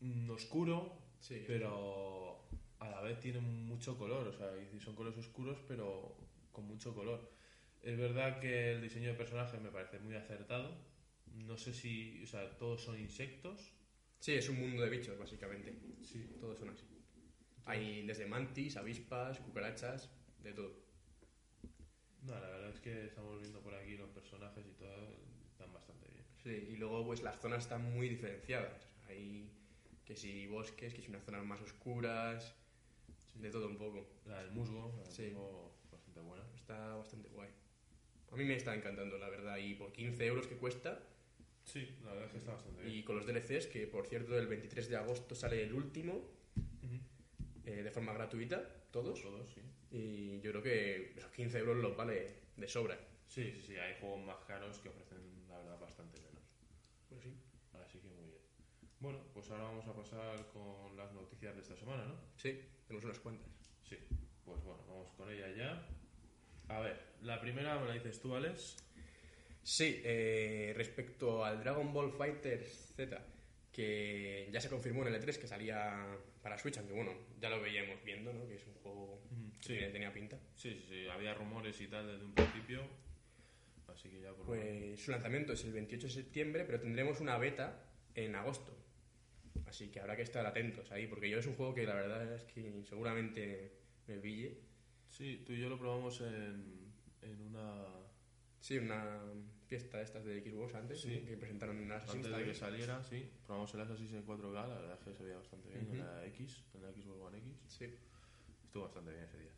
mm, 0.00 0.30
oscuro, 0.30 1.02
Sí. 1.20 1.44
pero 1.46 2.46
a 2.78 2.88
la 2.88 3.00
vez 3.02 3.20
tiene 3.20 3.40
mucho 3.40 3.96
color, 3.98 4.28
o 4.28 4.32
sea, 4.32 4.50
son 4.80 4.94
colores 4.94 5.18
oscuros, 5.18 5.58
pero 5.68 6.16
con 6.52 6.64
mucho 6.66 6.94
color. 6.94 7.30
Es 7.86 7.96
verdad 7.96 8.40
que 8.40 8.72
el 8.72 8.82
diseño 8.82 9.10
de 9.10 9.14
personajes 9.14 9.60
me 9.60 9.70
parece 9.70 10.00
muy 10.00 10.16
acertado. 10.16 10.76
No 11.34 11.56
sé 11.56 11.72
si, 11.72 12.20
o 12.24 12.26
sea, 12.26 12.50
todos 12.58 12.82
son 12.82 12.98
insectos. 12.98 13.72
Sí, 14.18 14.32
es 14.34 14.48
un 14.48 14.58
mundo 14.58 14.82
de 14.82 14.90
bichos, 14.90 15.16
básicamente. 15.16 15.72
Sí. 16.02 16.26
Todos 16.40 16.58
son 16.58 16.70
así. 16.70 16.84
Hay 17.64 18.04
desde 18.04 18.26
mantis, 18.26 18.76
avispas, 18.76 19.38
cucarachas, 19.38 20.10
de 20.42 20.52
todo. 20.52 20.72
No, 22.22 22.32
la 22.34 22.48
verdad 22.48 22.70
es 22.70 22.80
que 22.80 23.04
estamos 23.06 23.40
viendo 23.40 23.60
por 23.60 23.72
aquí 23.76 23.96
los 23.96 24.10
personajes 24.10 24.66
y 24.66 24.72
todo, 24.72 25.12
están 25.48 25.72
bastante 25.72 26.08
bien. 26.08 26.24
Sí, 26.42 26.72
y 26.72 26.76
luego 26.78 27.06
pues 27.06 27.22
las 27.22 27.38
zonas 27.40 27.62
están 27.62 27.84
muy 27.94 28.08
diferenciadas. 28.08 28.88
Hay 29.08 29.48
que 30.04 30.16
si 30.16 30.48
bosques, 30.48 30.92
que 30.92 31.02
si 31.02 31.10
unas 31.10 31.22
zonas 31.22 31.44
más 31.44 31.60
oscuras, 31.60 32.52
de 33.34 33.48
todo 33.50 33.68
un 33.68 33.76
poco. 33.78 34.08
La 34.24 34.42
del 34.42 34.50
musgo, 34.50 34.92
la 34.96 35.04
del 35.04 35.12
Sí. 35.12 35.22
musgo 35.30 35.78
bastante 35.92 36.20
buena. 36.20 36.44
Está 36.56 36.96
bastante 36.96 37.28
guay. 37.28 37.50
A 38.32 38.36
mí 38.36 38.44
me 38.44 38.56
está 38.56 38.74
encantando, 38.74 39.18
la 39.18 39.28
verdad, 39.28 39.56
y 39.58 39.74
por 39.74 39.92
15 39.92 40.26
euros 40.26 40.46
que 40.46 40.56
cuesta, 40.56 41.00
Sí, 41.64 41.88
la 42.04 42.10
verdad 42.12 42.26
es 42.26 42.32
que 42.32 42.38
está 42.38 42.52
bastante 42.52 42.82
bien. 42.82 42.94
y 42.98 43.02
con 43.02 43.16
los 43.16 43.26
DLCs, 43.26 43.66
que 43.66 43.86
por 43.88 44.06
cierto 44.06 44.38
el 44.38 44.46
23 44.46 44.88
de 44.88 44.96
agosto 44.96 45.34
sale 45.34 45.62
el 45.64 45.72
último, 45.74 46.30
eh, 47.64 47.82
de 47.82 47.90
forma 47.90 48.12
gratuita, 48.12 48.62
todos, 48.92 49.20
Todos, 49.20 49.52
sí. 49.52 49.60
y 49.90 50.40
yo 50.40 50.50
creo 50.52 50.62
que 50.62 51.12
esos 51.16 51.30
15 51.32 51.58
euros 51.58 51.76
los 51.78 51.96
vale 51.96 52.26
de 52.56 52.68
sobra. 52.68 52.96
Sí, 53.26 53.50
sí, 53.52 53.62
sí, 53.66 53.76
hay 53.76 53.96
juegos 54.00 54.24
más 54.24 54.36
caros 54.44 54.78
que 54.78 54.88
ofrecen, 54.88 55.18
la 55.48 55.58
verdad, 55.58 55.80
bastante 55.80 56.20
menos. 56.20 56.44
Pues 57.08 57.22
sí. 57.22 57.34
Así 57.84 57.98
que 57.98 58.08
muy 58.08 58.26
bien. 58.26 58.38
Bueno, 59.00 59.18
pues 59.34 59.50
ahora 59.50 59.64
vamos 59.64 59.86
a 59.88 59.92
pasar 59.94 60.46
con 60.52 60.96
las 60.96 61.12
noticias 61.12 61.54
de 61.56 61.62
esta 61.62 61.76
semana, 61.76 62.04
¿no? 62.06 62.14
Sí, 62.36 62.60
tenemos 62.86 63.04
unas 63.04 63.18
cuantas. 63.18 63.50
Sí. 63.82 63.96
Pues 64.44 64.62
bueno, 64.62 64.84
vamos 64.86 65.10
con 65.16 65.28
ella 65.30 65.50
ya. 65.50 65.88
A 66.68 66.80
ver, 66.80 66.96
la 67.22 67.40
primera 67.40 67.78
me 67.78 67.86
la 67.88 67.94
dices 67.94 68.20
tú, 68.20 68.34
Alex. 68.34 68.76
Sí, 69.62 70.00
eh, 70.04 70.72
respecto 70.76 71.44
al 71.44 71.60
Dragon 71.60 71.92
Ball 71.92 72.12
Fighter 72.12 72.64
Z, 72.64 73.20
que 73.72 74.48
ya 74.52 74.60
se 74.60 74.68
confirmó 74.68 75.06
en 75.06 75.14
el 75.14 75.20
E3 75.20 75.38
que 75.38 75.46
salía 75.48 76.06
para 76.42 76.56
Switch, 76.58 76.78
aunque 76.78 76.92
bueno, 76.94 77.12
ya 77.40 77.50
lo 77.50 77.60
veíamos 77.60 78.02
viendo, 78.04 78.32
¿no? 78.32 78.46
Que 78.46 78.54
es 78.56 78.66
un 78.66 78.74
juego 78.74 79.20
que 79.58 79.62
Sí. 79.66 79.74
tenía- 79.74 79.92
tenía 79.92 80.12
pinta. 80.12 80.38
Sí, 80.54 80.70
sí, 80.74 80.84
sí, 80.88 81.06
había 81.08 81.34
rumores 81.34 81.80
y 81.80 81.88
tal 81.88 82.06
desde 82.06 82.24
un 82.24 82.32
principio. 82.34 82.82
Así 83.88 84.08
que 84.10 84.20
ya 84.20 84.32
por 84.32 84.46
Pues 84.46 85.00
su 85.00 85.10
lanzamiento 85.10 85.52
es 85.54 85.64
el 85.64 85.72
28 85.72 86.06
de 86.06 86.12
septiembre, 86.12 86.64
pero 86.64 86.80
tendremos 86.80 87.20
una 87.20 87.38
beta 87.38 87.82
en 88.14 88.34
agosto. 88.34 88.76
Así 89.66 89.88
que 89.90 90.00
habrá 90.00 90.14
que 90.16 90.22
estar 90.22 90.44
atentos 90.46 90.90
ahí, 90.92 91.06
porque 91.06 91.28
yo 91.28 91.38
es 91.38 91.46
un 91.46 91.54
juego 91.56 91.74
que 91.74 91.84
la 91.86 91.94
verdad 91.94 92.34
es 92.34 92.44
que 92.44 92.82
seguramente 92.84 93.72
me 94.06 94.18
pille. 94.18 94.58
Sí, 95.16 95.42
tú 95.46 95.52
y 95.54 95.60
yo 95.60 95.68
lo 95.70 95.78
probamos 95.78 96.20
en, 96.20 96.92
en 97.22 97.40
una... 97.40 97.84
Sí, 98.60 98.76
una 98.78 99.18
fiesta 99.66 99.98
de 99.98 100.04
estas 100.04 100.24
de 100.24 100.40
Xbox 100.42 100.74
antes, 100.74 101.00
Sí. 101.00 101.20
que 101.26 101.36
presentaron 101.36 101.78
en 101.78 101.90
Assassin's 101.90 102.26
Antes 102.26 102.38
de 102.38 102.44
que 102.44 102.54
saliera, 102.54 103.02
sí. 103.02 103.30
Probamos 103.46 103.72
el 103.74 103.80
Assassin's 103.80 104.12
en 104.12 104.26
4K, 104.26 104.52
la 104.52 104.66
verdad 104.66 104.98
es 104.98 105.04
que 105.04 105.14
se 105.14 105.22
veía 105.22 105.36
bastante 105.38 105.68
bien 105.70 105.88
en 105.90 105.98
la 105.98 106.26
X, 106.26 106.62
en 106.74 106.82
la 106.82 106.92
Xbox 106.92 107.20
One 107.20 107.38
X. 107.38 107.52
Sí. 107.68 107.84
Estuvo 108.64 108.82
bastante 108.84 109.10
bien 109.12 109.24
ese 109.24 109.38
día. 109.38 109.50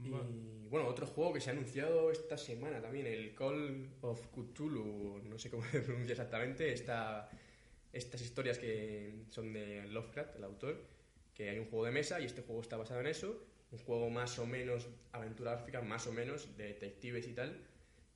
Y 0.00 0.08
Bueno, 0.10 0.26
bueno, 0.70 0.88
otro 0.88 1.06
juego 1.06 1.32
que 1.32 1.40
se 1.40 1.50
ha 1.50 1.52
anunciado 1.54 2.12
esta 2.12 2.38
semana 2.38 2.80
también, 2.80 3.06
el 3.06 3.34
Call 3.34 3.88
of 4.02 4.24
Cthulhu, 4.28 5.20
no 5.24 5.36
sé 5.38 5.50
cómo 5.50 5.64
se 5.72 5.80
pronuncia 5.80 6.12
exactamente, 6.12 6.72
esta, 6.72 7.28
estas 7.92 8.20
historias 8.22 8.58
que 8.58 9.24
son 9.30 9.52
de 9.52 9.88
Lovecraft, 9.88 10.36
el 10.36 10.44
autor, 10.44 10.84
que 11.34 11.50
hay 11.50 11.58
un 11.58 11.66
juego 11.66 11.84
de 11.86 11.90
mesa 11.92 12.20
y 12.20 12.26
este 12.26 12.42
juego 12.42 12.60
está 12.62 12.76
basado 12.76 13.00
en 13.00 13.08
eso, 13.08 13.47
un 13.70 13.78
juego 13.78 14.10
más 14.10 14.38
o 14.38 14.46
menos 14.46 14.88
aventura 15.12 15.52
gráfica, 15.52 15.82
más 15.82 16.06
o 16.06 16.12
menos 16.12 16.56
de 16.56 16.64
detectives 16.64 17.26
y 17.28 17.34
tal, 17.34 17.66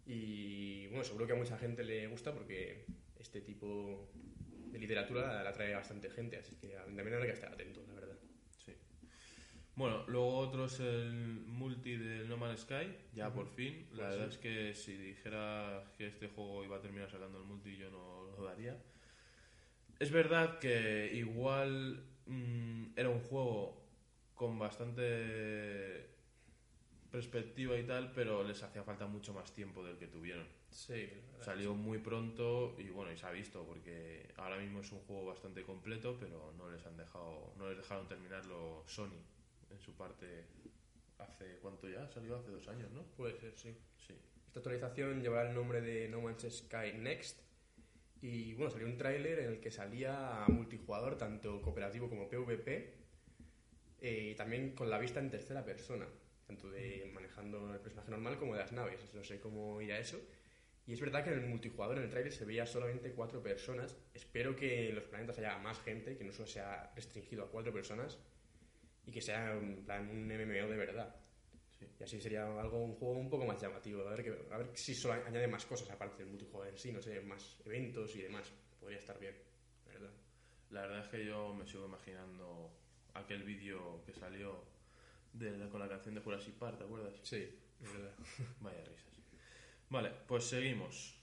y 0.07 0.87
bueno, 0.89 1.05
seguro 1.05 1.27
que 1.27 1.33
a 1.33 1.37
mucha 1.37 1.59
gente 1.59 1.85
le 1.85 2.07
gusta 2.09 2.33
porque 2.35 2.87
este 3.19 3.41
tipo 3.41 4.11
de 4.73 4.79
literatura 4.79 5.29
la, 5.35 5.43
la 5.45 5.53
trae 5.53 5.75
bastante 5.75 6.11
gente, 6.11 6.39
así 6.39 6.57
que 6.57 6.69
también 6.69 7.15
habrá 7.15 7.27
que 7.27 7.33
estar 7.33 7.53
atentos, 7.53 7.87
la 7.89 7.95
verdad. 7.95 8.19
sí. 8.65 8.73
Bueno, 9.75 10.05
luego 10.09 10.37
otro 10.39 10.67
es 10.67 10.81
el 10.81 11.13
multi 11.47 11.97
del 11.97 12.29
No 12.29 12.37
Man's 12.37 12.61
Sky, 12.63 12.95
ya 13.15 13.33
por 13.33 13.49
fin. 13.49 13.89
La 13.93 14.09
Pues 14.09 14.11
verdad 14.11 14.29
sí. 14.29 14.29
es 14.29 14.39
que 14.39 14.75
si 14.75 14.97
dijera 14.97 15.93
que 15.97 16.07
este 16.09 16.29
juego 16.29 16.65
iba 16.65 16.77
a 16.77 16.81
terminar 16.83 17.11
sacando 17.11 17.39
el 17.39 17.45
multi, 17.45 17.77
yo 17.77 17.91
no 17.91 18.25
lo 18.37 18.45
daría. 18.45 18.77
Es 19.99 20.11
verdad 20.11 20.59
que 20.59 21.11
igual 21.15 22.05
mm, 22.27 22.87
era 22.97 23.09
un 23.09 23.21
juego 23.21 23.82
con 24.35 24.59
bastante 24.59 26.09
perspectiva 27.11 27.77
y 27.77 27.85
tal, 27.85 28.11
pero 28.13 28.43
les 28.43 28.63
hacía 28.63 28.83
falta 28.83 29.07
mucho 29.07 29.35
más 29.35 29.53
tiempo 29.53 29.85
del 29.85 29.99
que 29.99 30.07
tuvieron. 30.07 30.47
Sí, 30.71 31.11
Salió 31.41 31.75
muy 31.75 31.99
pronto 31.99 32.75
y 32.79 32.89
bueno, 32.89 33.13
y 33.13 33.17
se 33.19 33.27
ha 33.27 33.31
visto 33.31 33.65
porque 33.67 34.33
ahora 34.37 34.57
mismo 34.57 34.81
es 34.81 34.91
un 34.93 35.01
juego 35.01 35.27
bastante 35.27 35.63
completo, 35.63 36.17
pero 36.19 36.53
no 36.57 36.71
les 36.71 36.85
han 36.87 36.97
dejado, 36.97 37.53
no 37.59 37.69
les 37.69 37.77
dejaron 37.77 38.09
terminarlo 38.09 38.83
Sony 38.87 39.21
en 39.71 39.81
su 39.81 39.95
parte 39.95 40.47
hace 41.19 41.59
cuánto 41.61 41.89
ya 41.89 42.09
salió 42.09 42.37
hace 42.37 42.51
dos 42.51 42.67
años, 42.69 42.91
¿no? 42.93 43.03
Puede 43.17 43.39
ser, 43.39 43.53
sí. 43.57 43.77
Sí. 43.99 44.15
Esta 44.47 44.61
actualización 44.61 45.21
llevará 45.21 45.49
el 45.49 45.55
nombre 45.55 45.81
de 45.81 46.09
No 46.09 46.21
Man's 46.21 46.47
Sky 46.51 46.93
Next. 46.99 47.41
Y 48.21 48.55
bueno, 48.55 48.71
salió 48.71 48.87
un 48.87 48.97
tráiler 48.97 49.41
en 49.41 49.47
el 49.51 49.61
que 49.61 49.71
salía 49.71 50.45
multijugador, 50.49 51.19
tanto 51.19 51.61
cooperativo 51.61 52.09
como 52.09 52.29
PvP, 52.29 53.02
eh, 54.03 54.31
y 54.33 54.35
también 54.35 54.75
con 54.75 54.91
la 54.91 54.99
vista 54.99 55.21
en 55.21 55.31
tercera 55.31 55.65
persona, 55.65 56.09
tanto 56.45 56.69
de 56.69 57.09
manejando 57.15 57.73
el 57.73 57.79
personaje 57.79 58.11
normal 58.11 58.37
como 58.37 58.55
de 58.55 58.59
las 58.59 58.73
naves. 58.73 59.01
No 59.15 59.23
sé 59.23 59.39
cómo 59.39 59.81
irá 59.81 59.97
eso. 59.97 60.21
Y 60.85 60.93
es 60.93 61.01
verdad 61.01 61.23
que 61.23 61.31
en 61.31 61.39
el 61.39 61.47
multijugador, 61.47 61.99
en 61.99 62.05
el 62.05 62.11
tráiler, 62.11 62.33
se 62.33 62.45
veía 62.45 62.67
solamente 62.67 63.13
cuatro 63.13 63.41
personas. 63.41 63.97
Espero 64.13 64.57
que 64.57 64.89
en 64.89 64.97
los 64.97 65.05
planetas 65.05 65.39
haya 65.39 65.57
más 65.59 65.79
gente, 65.83 66.17
que 66.17 66.25
no 66.25 66.33
solo 66.33 66.49
sea 66.49 66.93
restringido 66.97 67.45
a 67.45 67.51
cuatro 67.51 67.73
personas, 67.73 68.19
y 69.07 69.13
que 69.13 69.21
sea 69.21 69.53
en 69.53 69.85
plan 69.85 70.11
un 70.11 70.27
MMO 70.27 70.69
de 70.69 70.77
verdad. 70.77 71.15
Sí. 71.79 71.87
Y 72.01 72.03
así 72.03 72.21
sería 72.21 72.45
algo, 72.61 72.83
un 72.83 72.97
juego 72.97 73.15
un 73.15 73.31
poco 73.31 73.47
más 73.47 73.63
llamativo. 73.63 74.03
A 74.09 74.11
ver, 74.11 74.25
que, 74.25 74.53
a 74.53 74.59
ver 74.59 74.71
si 74.75 74.97
solo 74.97 75.15
añade 75.25 75.47
más 75.47 75.65
cosas 75.65 75.89
aparte 75.91 76.25
del 76.25 76.31
multijugador 76.31 76.73
en 76.73 76.79
sí, 76.79 76.91
no 76.91 77.01
sé, 77.01 77.21
más 77.21 77.61
eventos 77.65 78.17
y 78.17 78.23
demás. 78.23 78.53
Podría 78.81 78.99
estar 78.99 79.17
bien, 79.21 79.37
¿verdad? 79.87 80.11
La 80.71 80.81
verdad 80.81 81.05
es 81.05 81.09
que 81.09 81.25
yo 81.25 81.55
me 81.55 81.65
sigo 81.65 81.87
imaginando 81.87 82.82
aquel 83.15 83.43
vídeo 83.43 84.03
que 84.05 84.13
salió 84.13 84.65
de, 85.33 85.69
con 85.69 85.81
la 85.81 85.89
canción 85.89 86.15
de 86.15 86.21
Jurassic 86.21 86.55
Park, 86.55 86.79
¿te 86.79 86.85
acuerdas? 86.85 87.15
Sí, 87.23 87.49
es 87.83 87.93
verdad. 87.93 88.15
Vaya 88.61 88.85
risas. 88.85 89.21
Vale, 89.89 90.11
pues 90.27 90.45
seguimos. 90.45 91.15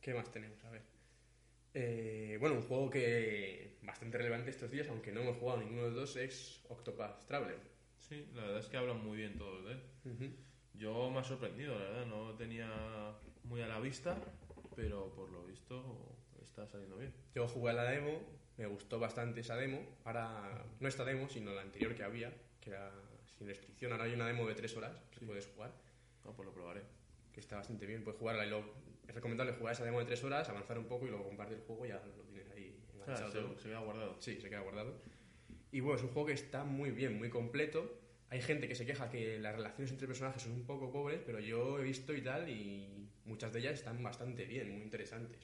¿Qué 0.00 0.14
más 0.14 0.30
tenemos? 0.30 0.62
A 0.64 0.70
ver. 0.70 0.82
Eh, 1.74 2.36
bueno, 2.40 2.56
un 2.56 2.62
juego 2.62 2.90
que 2.90 3.76
bastante 3.82 4.18
relevante 4.18 4.50
estos 4.50 4.70
días, 4.70 4.88
aunque 4.88 5.12
no 5.12 5.20
hemos 5.20 5.36
jugado 5.36 5.60
ninguno 5.60 5.82
de 5.82 5.90
los 5.90 5.96
dos, 5.96 6.16
es 6.16 6.64
Octopath 6.68 7.26
Traveler. 7.26 7.58
Sí, 7.98 8.28
la 8.34 8.42
verdad 8.42 8.60
es 8.60 8.66
que 8.66 8.76
hablan 8.76 9.04
muy 9.04 9.18
bien 9.18 9.36
todos 9.36 9.64
de 9.64 9.72
él. 9.72 10.36
Yo 10.74 11.10
me 11.10 11.18
ha 11.18 11.24
sorprendido, 11.24 11.78
la 11.78 11.84
verdad, 11.86 12.06
no 12.06 12.34
tenía 12.34 13.16
muy 13.44 13.62
a 13.62 13.66
la 13.66 13.80
vista, 13.80 14.16
pero 14.74 15.12
por 15.14 15.30
lo 15.30 15.44
visto 15.44 16.16
está 16.42 16.66
saliendo 16.66 16.96
bien. 16.96 17.12
Yo 17.34 17.48
jugué 17.48 17.70
a 17.70 17.74
la 17.74 17.84
demo, 17.84 18.20
me 18.58 18.66
gustó 18.66 18.98
bastante 18.98 19.40
esa 19.40 19.56
demo. 19.56 19.84
Ahora, 20.04 20.64
no 20.80 20.88
esta 20.88 21.04
demo, 21.04 21.28
sino 21.28 21.52
la 21.52 21.62
anterior 21.62 21.94
que 21.94 22.02
había, 22.02 22.32
que 22.60 22.70
era 22.70 22.90
sin 23.38 23.46
restricción. 23.46 23.92
Ahora 23.92 24.04
hay 24.04 24.12
una 24.14 24.26
demo 24.26 24.46
de 24.46 24.54
3 24.54 24.76
horas 24.76 24.96
que 25.10 25.20
Sí. 25.20 25.26
puedes 25.26 25.46
jugar, 25.46 25.72
No, 26.24 26.32
pues 26.34 26.46
lo 26.46 26.52
probaré. 26.54 26.82
que 27.32 27.40
está 27.40 27.56
bastante 27.56 27.84
bien. 27.86 28.02
Puedes 28.02 28.18
jugarla 28.18 28.46
y 28.46 28.48
luego 28.48 28.72
es 29.06 29.14
recomendable 29.14 29.52
jugar 29.52 29.74
esa 29.74 29.84
demo 29.84 29.98
de 30.00 30.06
3 30.06 30.24
horas, 30.24 30.48
avanzar 30.48 30.78
un 30.78 30.86
poco 30.86 31.06
y 31.06 31.10
luego 31.10 31.24
compartir 31.24 31.58
el 31.58 31.62
juego 31.64 31.84
y 31.84 31.90
ya 31.90 31.96
lo 32.04 32.24
tienes 32.24 32.50
ahí 32.52 32.74
Ah, 32.88 32.92
enganchado. 33.12 33.30
se, 33.32 33.38
todo. 33.40 33.58
se 33.58 33.68
queda 33.68 33.80
guardado. 33.80 34.16
Sí, 34.20 34.40
se 34.40 34.48
queda 34.48 34.60
guardado. 34.60 34.98
Y 35.70 35.80
bueno, 35.80 35.96
es 35.98 36.02
un 36.02 36.08
juego 36.10 36.26
que 36.28 36.32
está 36.32 36.64
muy 36.64 36.90
bien, 36.90 37.16
muy 37.18 37.28
completo. 37.28 38.00
Hay 38.30 38.40
gente 38.42 38.66
que 38.66 38.74
se 38.74 38.84
queja 38.86 39.08
que 39.10 39.38
las 39.38 39.54
relaciones 39.54 39.92
entre 39.92 40.06
personajes 40.08 40.42
son 40.42 40.52
un 40.52 40.64
poco 40.64 40.90
pobres, 40.90 41.20
pero 41.24 41.38
yo 41.38 41.78
he 41.78 41.82
visto 41.84 42.12
y 42.14 42.22
tal, 42.22 42.48
y 42.48 43.06
muchas 43.26 43.52
de 43.52 43.60
ellas 43.60 43.74
están 43.74 44.02
bastante 44.02 44.44
bien, 44.46 44.72
muy 44.72 44.82
interesantes. 44.82 45.38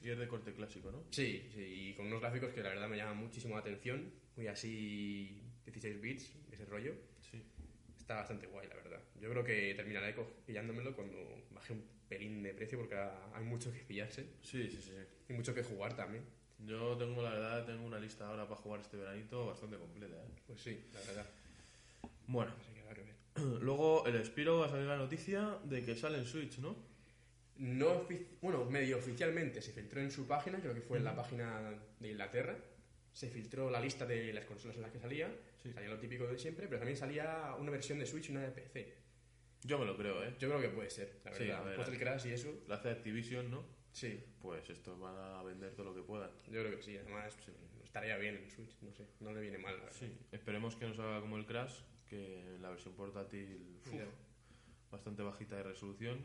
Y 0.00 0.10
es 0.10 0.18
de 0.18 0.28
corte 0.28 0.52
clásico, 0.52 0.90
¿no? 0.92 1.02
Sí, 1.10 1.48
sí, 1.54 1.60
y 1.62 1.94
con 1.94 2.06
unos 2.06 2.20
gráficos 2.20 2.50
que 2.52 2.62
la 2.62 2.68
verdad 2.70 2.88
me 2.88 2.96
llaman 2.96 3.16
muchísimo 3.16 3.54
la 3.54 3.60
atención, 3.60 4.12
muy 4.36 4.46
así 4.46 5.42
16 5.64 6.00
bits, 6.00 6.32
ese 6.52 6.64
rollo. 6.66 6.94
Sí. 7.20 7.42
Está 7.98 8.16
bastante 8.16 8.46
guay, 8.46 8.68
la 8.68 8.76
verdad. 8.76 9.00
Yo 9.20 9.28
creo 9.30 9.44
que 9.44 9.74
terminaré 9.74 10.14
pillándomelo 10.46 10.94
cuando 10.94 11.44
baje 11.50 11.72
un 11.72 11.84
pelín 12.08 12.42
de 12.42 12.54
precio, 12.54 12.78
porque 12.78 12.94
hay 12.96 13.44
mucho 13.44 13.72
que 13.72 13.80
pillarse 13.80 14.26
Sí, 14.42 14.70
sí, 14.70 14.78
sí. 14.80 14.92
y 15.28 15.32
mucho 15.34 15.54
que 15.54 15.62
jugar 15.62 15.94
también. 15.96 16.24
Yo 16.64 16.96
tengo, 16.96 17.22
la 17.22 17.30
verdad, 17.30 17.66
tengo 17.66 17.84
una 17.84 17.98
lista 18.00 18.26
ahora 18.28 18.48
para 18.48 18.60
jugar 18.60 18.80
este 18.80 18.96
veranito 18.96 19.46
bastante 19.46 19.76
completa, 19.76 20.16
¿eh? 20.16 20.28
Pues 20.46 20.60
sí, 20.60 20.80
la 20.94 21.00
verdad. 21.00 21.26
Bueno, 22.26 22.52
Así 22.60 22.72
que 22.72 22.80
habrá 22.80 22.94
que 22.94 23.02
ver. 23.02 23.62
luego 23.62 24.06
el 24.06 24.24
Spiro 24.24 24.58
va 24.60 24.66
a 24.66 24.70
salir 24.70 24.86
la 24.86 24.96
noticia 24.96 25.58
de 25.64 25.84
que 25.84 25.94
sale 25.96 26.18
en 26.18 26.26
Switch, 26.26 26.58
¿no? 26.58 26.76
No 27.58 28.06
bueno, 28.40 28.64
medio 28.66 28.98
oficialmente 28.98 29.60
se 29.60 29.72
filtró 29.72 30.00
en 30.00 30.10
su 30.12 30.26
página, 30.26 30.58
creo 30.60 30.74
que 30.74 30.80
fue 30.80 30.98
en 30.98 31.04
la 31.04 31.14
página 31.16 31.74
de 31.98 32.08
Inglaterra. 32.10 32.56
Se 33.12 33.28
filtró 33.28 33.68
la 33.68 33.80
lista 33.80 34.06
de 34.06 34.32
las 34.32 34.44
consolas 34.44 34.76
en 34.76 34.82
las 34.82 34.92
que 34.92 35.00
salía, 35.00 35.28
Sí. 35.60 35.72
salía 35.72 35.88
lo 35.90 35.98
típico 35.98 36.26
de 36.28 36.38
siempre, 36.38 36.66
pero 36.68 36.78
también 36.78 36.96
salía 36.96 37.56
una 37.58 37.70
versión 37.72 37.98
de 37.98 38.06
Switch 38.06 38.28
y 38.28 38.32
una 38.32 38.42
de 38.42 38.52
PC. 38.52 38.94
Yo 39.64 39.76
me 39.76 39.84
lo 39.86 39.96
creo, 39.96 40.22
¿eh? 40.22 40.36
Yo 40.38 40.48
creo 40.48 40.60
que 40.60 40.68
puede 40.68 40.88
ser, 40.88 41.20
la 41.24 41.32
Sí, 41.34 41.44
verdad. 41.44 41.58
ver, 41.64 41.68
Después 41.70 41.90
del 41.90 41.98
Crash 41.98 42.26
y 42.26 42.30
eso, 42.32 42.62
La 42.68 42.76
hace 42.76 42.90
Activision, 42.90 43.50
¿no? 43.50 43.64
sí, 43.90 44.22
Pues 44.40 44.70
estos 44.70 45.00
van 45.00 45.16
a 45.18 45.42
vender 45.42 45.74
todo 45.74 45.86
lo 45.86 45.94
que 45.96 46.02
puedan. 46.02 46.30
yo 46.46 46.62
creo 46.62 46.76
que 46.76 46.82
sí. 46.82 46.96
Además, 46.96 47.36
estaría 47.82 48.16
bien 48.18 48.36
en 48.36 48.48
Switch, 48.48 48.76
no 48.82 48.92
sé, 48.92 49.04
no 49.18 49.32
le 49.32 49.40
viene 49.40 49.58
mal. 49.58 49.76
la. 49.84 49.90
Sí, 49.92 50.16
esperemos 50.30 50.76
que 50.76 50.86
no 50.86 50.94
salga 50.94 51.20
como 51.20 51.36
el 51.38 51.44
Crash, 51.46 51.80
que 52.06 52.56
la 52.60 52.70
versión 52.70 52.94
portátil 52.94 53.80
uf, 53.84 53.92
bastante 54.92 55.22
bajita 55.24 55.56
de 55.56 55.64
resolución. 55.64 56.24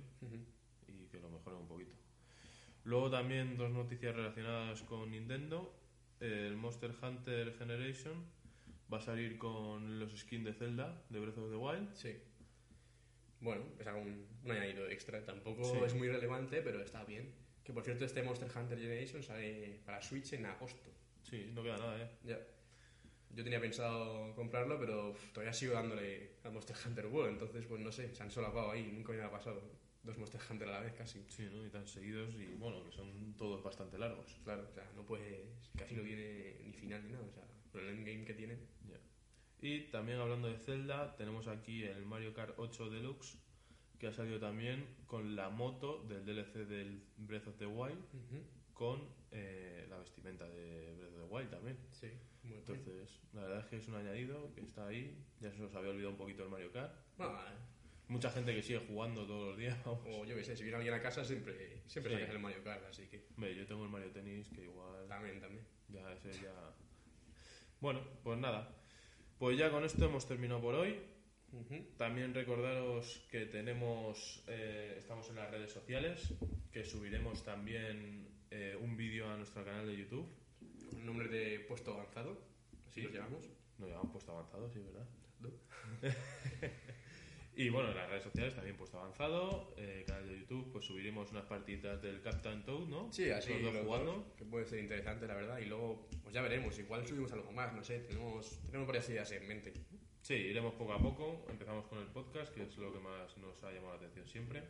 Y 0.88 1.08
que 1.08 1.20
lo 1.20 1.30
mejoren 1.30 1.60
un 1.60 1.68
poquito. 1.68 1.96
Luego 2.86 3.10
también 3.10 3.58
dos 3.58 3.72
noticias 3.72 4.16
relacionadas 4.16 4.82
con 4.84 5.12
Nintendo. 5.12 5.74
El 6.20 6.56
Monster 6.56 6.92
Hunter 7.02 7.54
Generation 7.58 8.26
va 8.92 8.98
a 8.98 9.02
salir 9.02 9.38
con 9.38 10.00
los 10.00 10.18
skins 10.20 10.46
de 10.46 10.54
Zelda 10.54 11.02
de 11.10 11.20
Breath 11.20 11.38
of 11.38 11.50
the 11.50 11.56
Wild. 11.58 11.94
Sí. 11.96 12.16
Bueno, 13.40 13.64
es 13.80 13.88
algo 13.88 14.02
un, 14.02 14.26
un 14.44 14.52
añadido 14.52 14.88
extra. 14.90 15.24
Tampoco 15.26 15.64
Sí. 15.66 15.78
es 15.86 15.94
muy 15.96 16.08
relevante, 16.08 16.62
pero 16.62 16.82
está 16.82 17.04
bien. 17.04 17.34
Que 17.64 17.74
por 17.74 17.84
cierto, 17.84 18.06
este 18.06 18.24
Monster 18.24 18.50
Hunter 18.56 18.78
Generation 18.78 19.24
sale 19.24 19.80
para 19.86 20.02
Switch 20.02 20.34
en 20.34 20.46
agosto. 20.46 20.90
Sí, 21.24 21.50
no 21.54 21.64
queda 21.64 21.78
nada, 21.78 22.02
¿eh? 22.02 22.10
Ya. 22.24 22.40
Yo 23.36 23.44
tenía 23.44 23.60
pensado 23.60 24.36
comprarlo, 24.36 24.78
pero 24.80 25.10
uf, 25.10 25.32
todavía 25.32 25.54
sigo 25.54 25.74
dándole 25.74 26.34
al 26.44 26.52
Monster 26.52 26.76
Hunter 26.86 27.08
World, 27.08 27.32
entonces 27.34 27.66
pues 27.66 27.82
no 27.82 27.92
sé, 27.92 28.14
se 28.14 28.22
han 28.22 28.30
solapado 28.30 28.70
ahí, 28.72 28.92
nunca 28.92 29.12
me 29.12 29.18
había 29.20 29.32
pasado 29.32 29.62
dos 30.04 30.18
Monster 30.18 30.42
Hunter 30.50 30.68
a 30.68 30.72
la 30.72 30.80
vez 30.82 30.94
casi. 30.94 31.24
Sí, 31.30 31.48
¿no? 31.52 31.66
Y 31.66 31.70
tan 31.70 31.88
seguidos 31.88 32.36
y 32.36 32.54
bueno, 32.56 32.84
que 32.84 32.92
son 32.92 33.34
todos 33.38 33.64
bastante 33.64 33.98
largos. 33.98 34.38
Claro, 34.44 34.68
o 34.70 34.74
sea, 34.74 34.90
no 34.96 35.06
puedes, 35.06 35.72
casi 35.78 35.96
no 35.96 36.04
tiene 36.04 36.58
ni 36.66 36.74
final 36.74 37.04
ni 37.06 37.14
nada, 37.14 37.26
o 37.26 37.32
sea, 37.32 37.48
con 37.72 37.82
el 37.82 37.90
endgame 37.90 38.26
que 38.26 38.34
tiene. 38.34 38.58
Ya. 38.88 39.00
Y 39.62 39.88
también 39.92 40.20
hablando 40.20 40.50
de 40.50 40.58
Zelda, 40.58 41.16
tenemos 41.16 41.48
aquí 41.48 41.84
el 41.84 42.06
Mario 42.06 42.34
Kart 42.34 42.54
8 42.58 42.90
Deluxe, 42.90 43.38
que 43.98 44.08
ha 44.08 44.14
salido 44.14 44.40
también 44.40 44.86
con 45.08 45.36
la 45.36 45.50
moto 45.50 46.04
del 46.04 46.26
DLC 46.26 46.68
del 46.68 47.02
Breath 47.18 47.48
of 47.48 47.58
the 47.58 47.66
Wild, 47.66 48.04
con 48.74 49.08
eh, 49.32 49.88
la 49.90 49.98
vestimenta 49.98 50.46
de 50.50 50.94
Breath 50.98 51.14
of 51.14 51.30
the 51.30 51.34
Wild 51.34 51.50
también. 51.50 51.78
Sí, 51.92 52.08
muy 52.44 52.52
bien. 52.52 52.60
Entonces, 52.60 53.22
la 53.32 53.44
verdad 53.44 53.60
es 53.60 53.66
que 53.68 53.78
es 53.78 53.88
un 53.88 53.96
añadido 53.96 54.54
que 54.54 54.62
está 54.62 54.88
ahí. 54.88 55.18
Ya 55.40 55.50
se 55.52 55.60
nos 55.60 55.74
había 55.74 55.92
olvidado 55.92 56.12
un 56.12 56.18
poquito 56.18 56.44
el 56.44 56.50
Mario 56.50 56.72
Kart. 56.74 56.94
Mucha 58.10 58.30
gente 58.32 58.54
que 58.54 58.62
sigue 58.62 58.80
jugando 58.80 59.26
todos 59.26 59.50
los 59.50 59.58
días, 59.58 59.78
vamos. 59.86 60.02
o 60.06 60.26
yo 60.26 60.36
qué 60.36 60.44
sé, 60.44 60.56
si 60.56 60.64
viene 60.64 60.78
alguien 60.78 60.94
a 60.94 61.02
casa 61.02 61.24
siempre, 61.24 61.82
siempre 61.88 62.14
Sí. 62.14 62.20
sacas 62.20 62.36
el 62.36 62.42
Mario 62.42 62.64
Kart, 62.64 62.84
así 62.86 63.08
que 63.08 63.26
Hombre, 63.36 63.56
yo 63.56 63.66
tengo 63.66 63.84
el 63.84 63.90
Mario 63.90 64.12
Tennis 64.12 64.50
que 64.50 64.64
igual 64.64 65.08
también, 65.08 65.40
también. 65.40 65.66
ya 65.90 66.12
ese 66.14 66.32
ya... 66.34 66.54
Bueno, 67.80 68.02
pues 68.24 68.38
nada. 68.40 68.76
Pues 69.40 69.58
ya 69.58 69.70
con 69.72 69.84
esto 69.84 70.06
hemos 70.06 70.28
terminado 70.28 70.62
por 70.62 70.76
hoy. 70.76 71.00
Ujú. 71.52 71.86
También 71.98 72.34
recordaros 72.34 73.26
que 73.30 73.46
tenemos, 73.46 74.44
eh, 74.48 74.96
estamos 74.98 75.30
en 75.30 75.36
las 75.36 75.52
redes 75.52 75.72
sociales, 75.72 76.34
que 76.72 76.84
subiremos 76.86 77.44
también 77.44 78.28
eh, 78.52 78.78
un 78.80 78.96
vídeo 78.98 79.30
a 79.30 79.38
nuestro 79.38 79.64
canal 79.66 79.86
de 79.88 79.98
YouTube. 79.98 80.28
Con 80.92 81.06
nombre 81.06 81.28
de 81.28 81.60
puesto 81.62 81.94
avanzado, 81.94 82.40
así 82.88 83.02
Sí. 83.02 83.08
los 83.08 83.14
llamamos. 83.14 83.46
Nos 83.80 83.90
llamamos 83.90 84.12
puesto 84.12 84.32
avanzado, 84.32 84.70
sí, 84.70 84.80
¿verdad? 84.80 85.06
¿no? 85.42 85.50
Y 87.56 87.70
bueno, 87.70 87.90
en 87.90 87.96
las 87.96 88.10
redes 88.10 88.24
sociales 88.24 88.56
también 88.56 88.76
puesto 88.76 88.98
avanzado, 89.00 89.74
eh, 89.78 90.04
canal 90.08 90.28
de 90.28 90.40
YouTube, 90.40 90.72
pues 90.72 90.86
subiremos 90.86 91.30
unas 91.32 91.46
partiditas 91.46 92.02
del 92.02 92.20
Captain 92.22 92.64
Toad, 92.66 92.88
¿no? 92.88 93.12
Sí, 93.12 93.30
así 93.30 93.54
Los 93.62 93.74
dos 93.74 93.84
jugando. 93.86 94.14
dos, 94.14 94.24
que 94.36 94.46
puede 94.46 94.66
ser 94.66 94.80
interesante, 94.80 95.28
la 95.28 95.36
verdad. 95.36 95.60
Y 95.60 95.66
luego, 95.66 96.08
pues 96.24 96.34
ya 96.34 96.42
veremos, 96.42 96.78
igual 96.80 97.06
subimos 97.06 97.32
algo 97.32 97.52
más, 97.52 97.72
no 97.74 97.84
sé, 97.84 98.00
tenemos, 98.00 98.60
tenemos 98.66 98.88
varias 98.88 99.08
ideas 99.10 99.32
en 99.34 99.48
mente. 99.48 99.74
Sí, 100.22 100.34
iremos 100.34 100.74
poco 100.76 100.94
a 100.94 101.00
poco. 101.00 101.46
Empezamos 101.50 101.86
con 101.88 102.00
el 102.00 102.08
podcast, 102.08 102.54
que 102.54 102.64
es 102.64 102.78
lo 102.78 102.92
que 102.92 103.00
más 103.00 103.38
nos 103.38 103.62
ha 103.64 103.72
llamado 103.72 103.92
la 103.94 104.00
atención 104.00 104.28
siempre. 104.28 104.64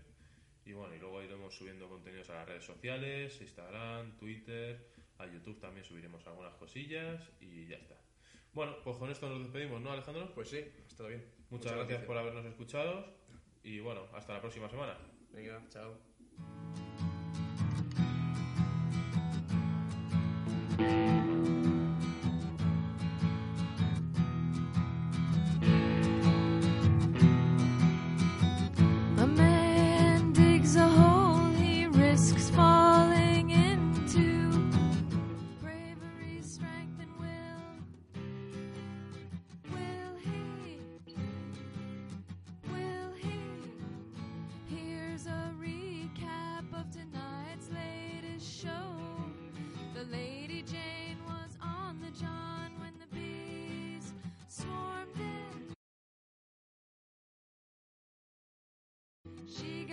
Y 0.65 0.73
bueno, 0.73 0.93
y 0.95 0.99
luego 0.99 1.21
iremos 1.21 1.55
subiendo 1.55 1.87
contenidos 1.87 2.29
a 2.31 2.35
las 2.35 2.47
redes 2.47 2.65
sociales, 2.65 3.39
Instagram, 3.39 4.17
Twitter, 4.17 4.89
a 5.19 5.27
YouTube 5.27 5.59
también 5.59 5.85
subiremos 5.85 6.25
algunas 6.27 6.53
cosillas 6.55 7.21
y 7.39 7.67
ya 7.67 7.77
está. 7.77 7.95
Bueno, 8.53 8.75
pues 8.83 8.97
con 8.97 9.09
esto 9.09 9.27
nos 9.27 9.39
despedimos, 9.39 9.81
¿no, 9.81 9.91
Alejandro? 9.91 10.31
Pues 10.35 10.49
sí, 10.49 10.57
ha 10.57 10.87
estado 10.87 11.09
bien. 11.09 11.25
Muchas, 11.49 11.73
gracias 11.73 12.03
por 12.03 12.17
habernos 12.17 12.45
escuchado 12.45 13.05
y 13.63 13.79
bueno, 13.79 14.01
hasta 14.13 14.33
la 14.33 14.41
próxima 14.41 14.69
semana. 14.69 14.97
Venga, 15.31 15.61
chao. 15.69 15.97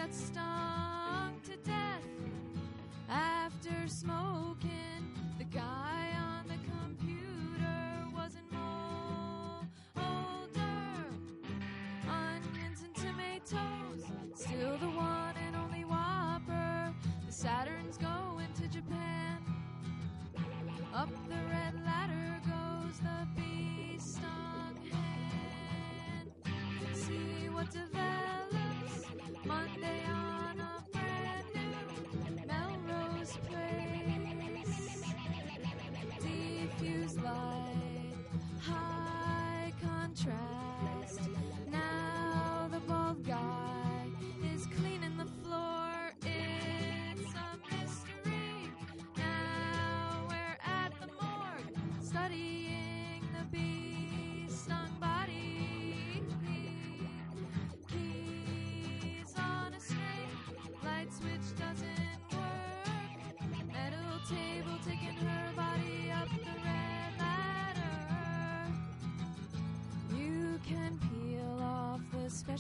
Got 0.01 0.15
stung 0.15 1.35
to 1.45 1.57
death 1.69 2.07
after 3.11 3.87
smoking. 3.87 4.40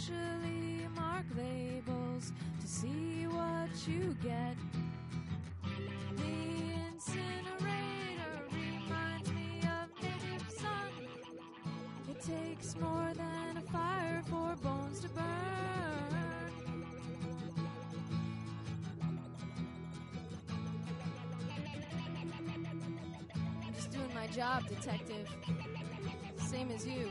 Specially 0.00 0.86
mark 0.96 1.24
labels 1.36 2.32
to 2.60 2.66
see 2.66 3.26
what 3.28 3.68
you 3.86 4.16
get. 4.22 4.56
The 6.16 6.24
incinerator 6.92 8.32
reminds 8.50 9.30
me 9.32 9.60
of 9.62 10.02
native 10.02 10.50
sun. 10.50 10.90
It 12.08 12.22
takes 12.22 12.76
more 12.76 13.12
than 13.14 13.58
a 13.58 13.62
fire 13.70 14.22
for 14.30 14.56
bones 14.62 15.00
to 15.00 15.08
burn. 15.08 15.24
I'm 23.66 23.74
just 23.74 23.90
doing 23.90 24.14
my 24.14 24.26
job, 24.28 24.66
detective. 24.66 25.28
Same 26.38 26.70
as 26.70 26.86
you. 26.86 27.10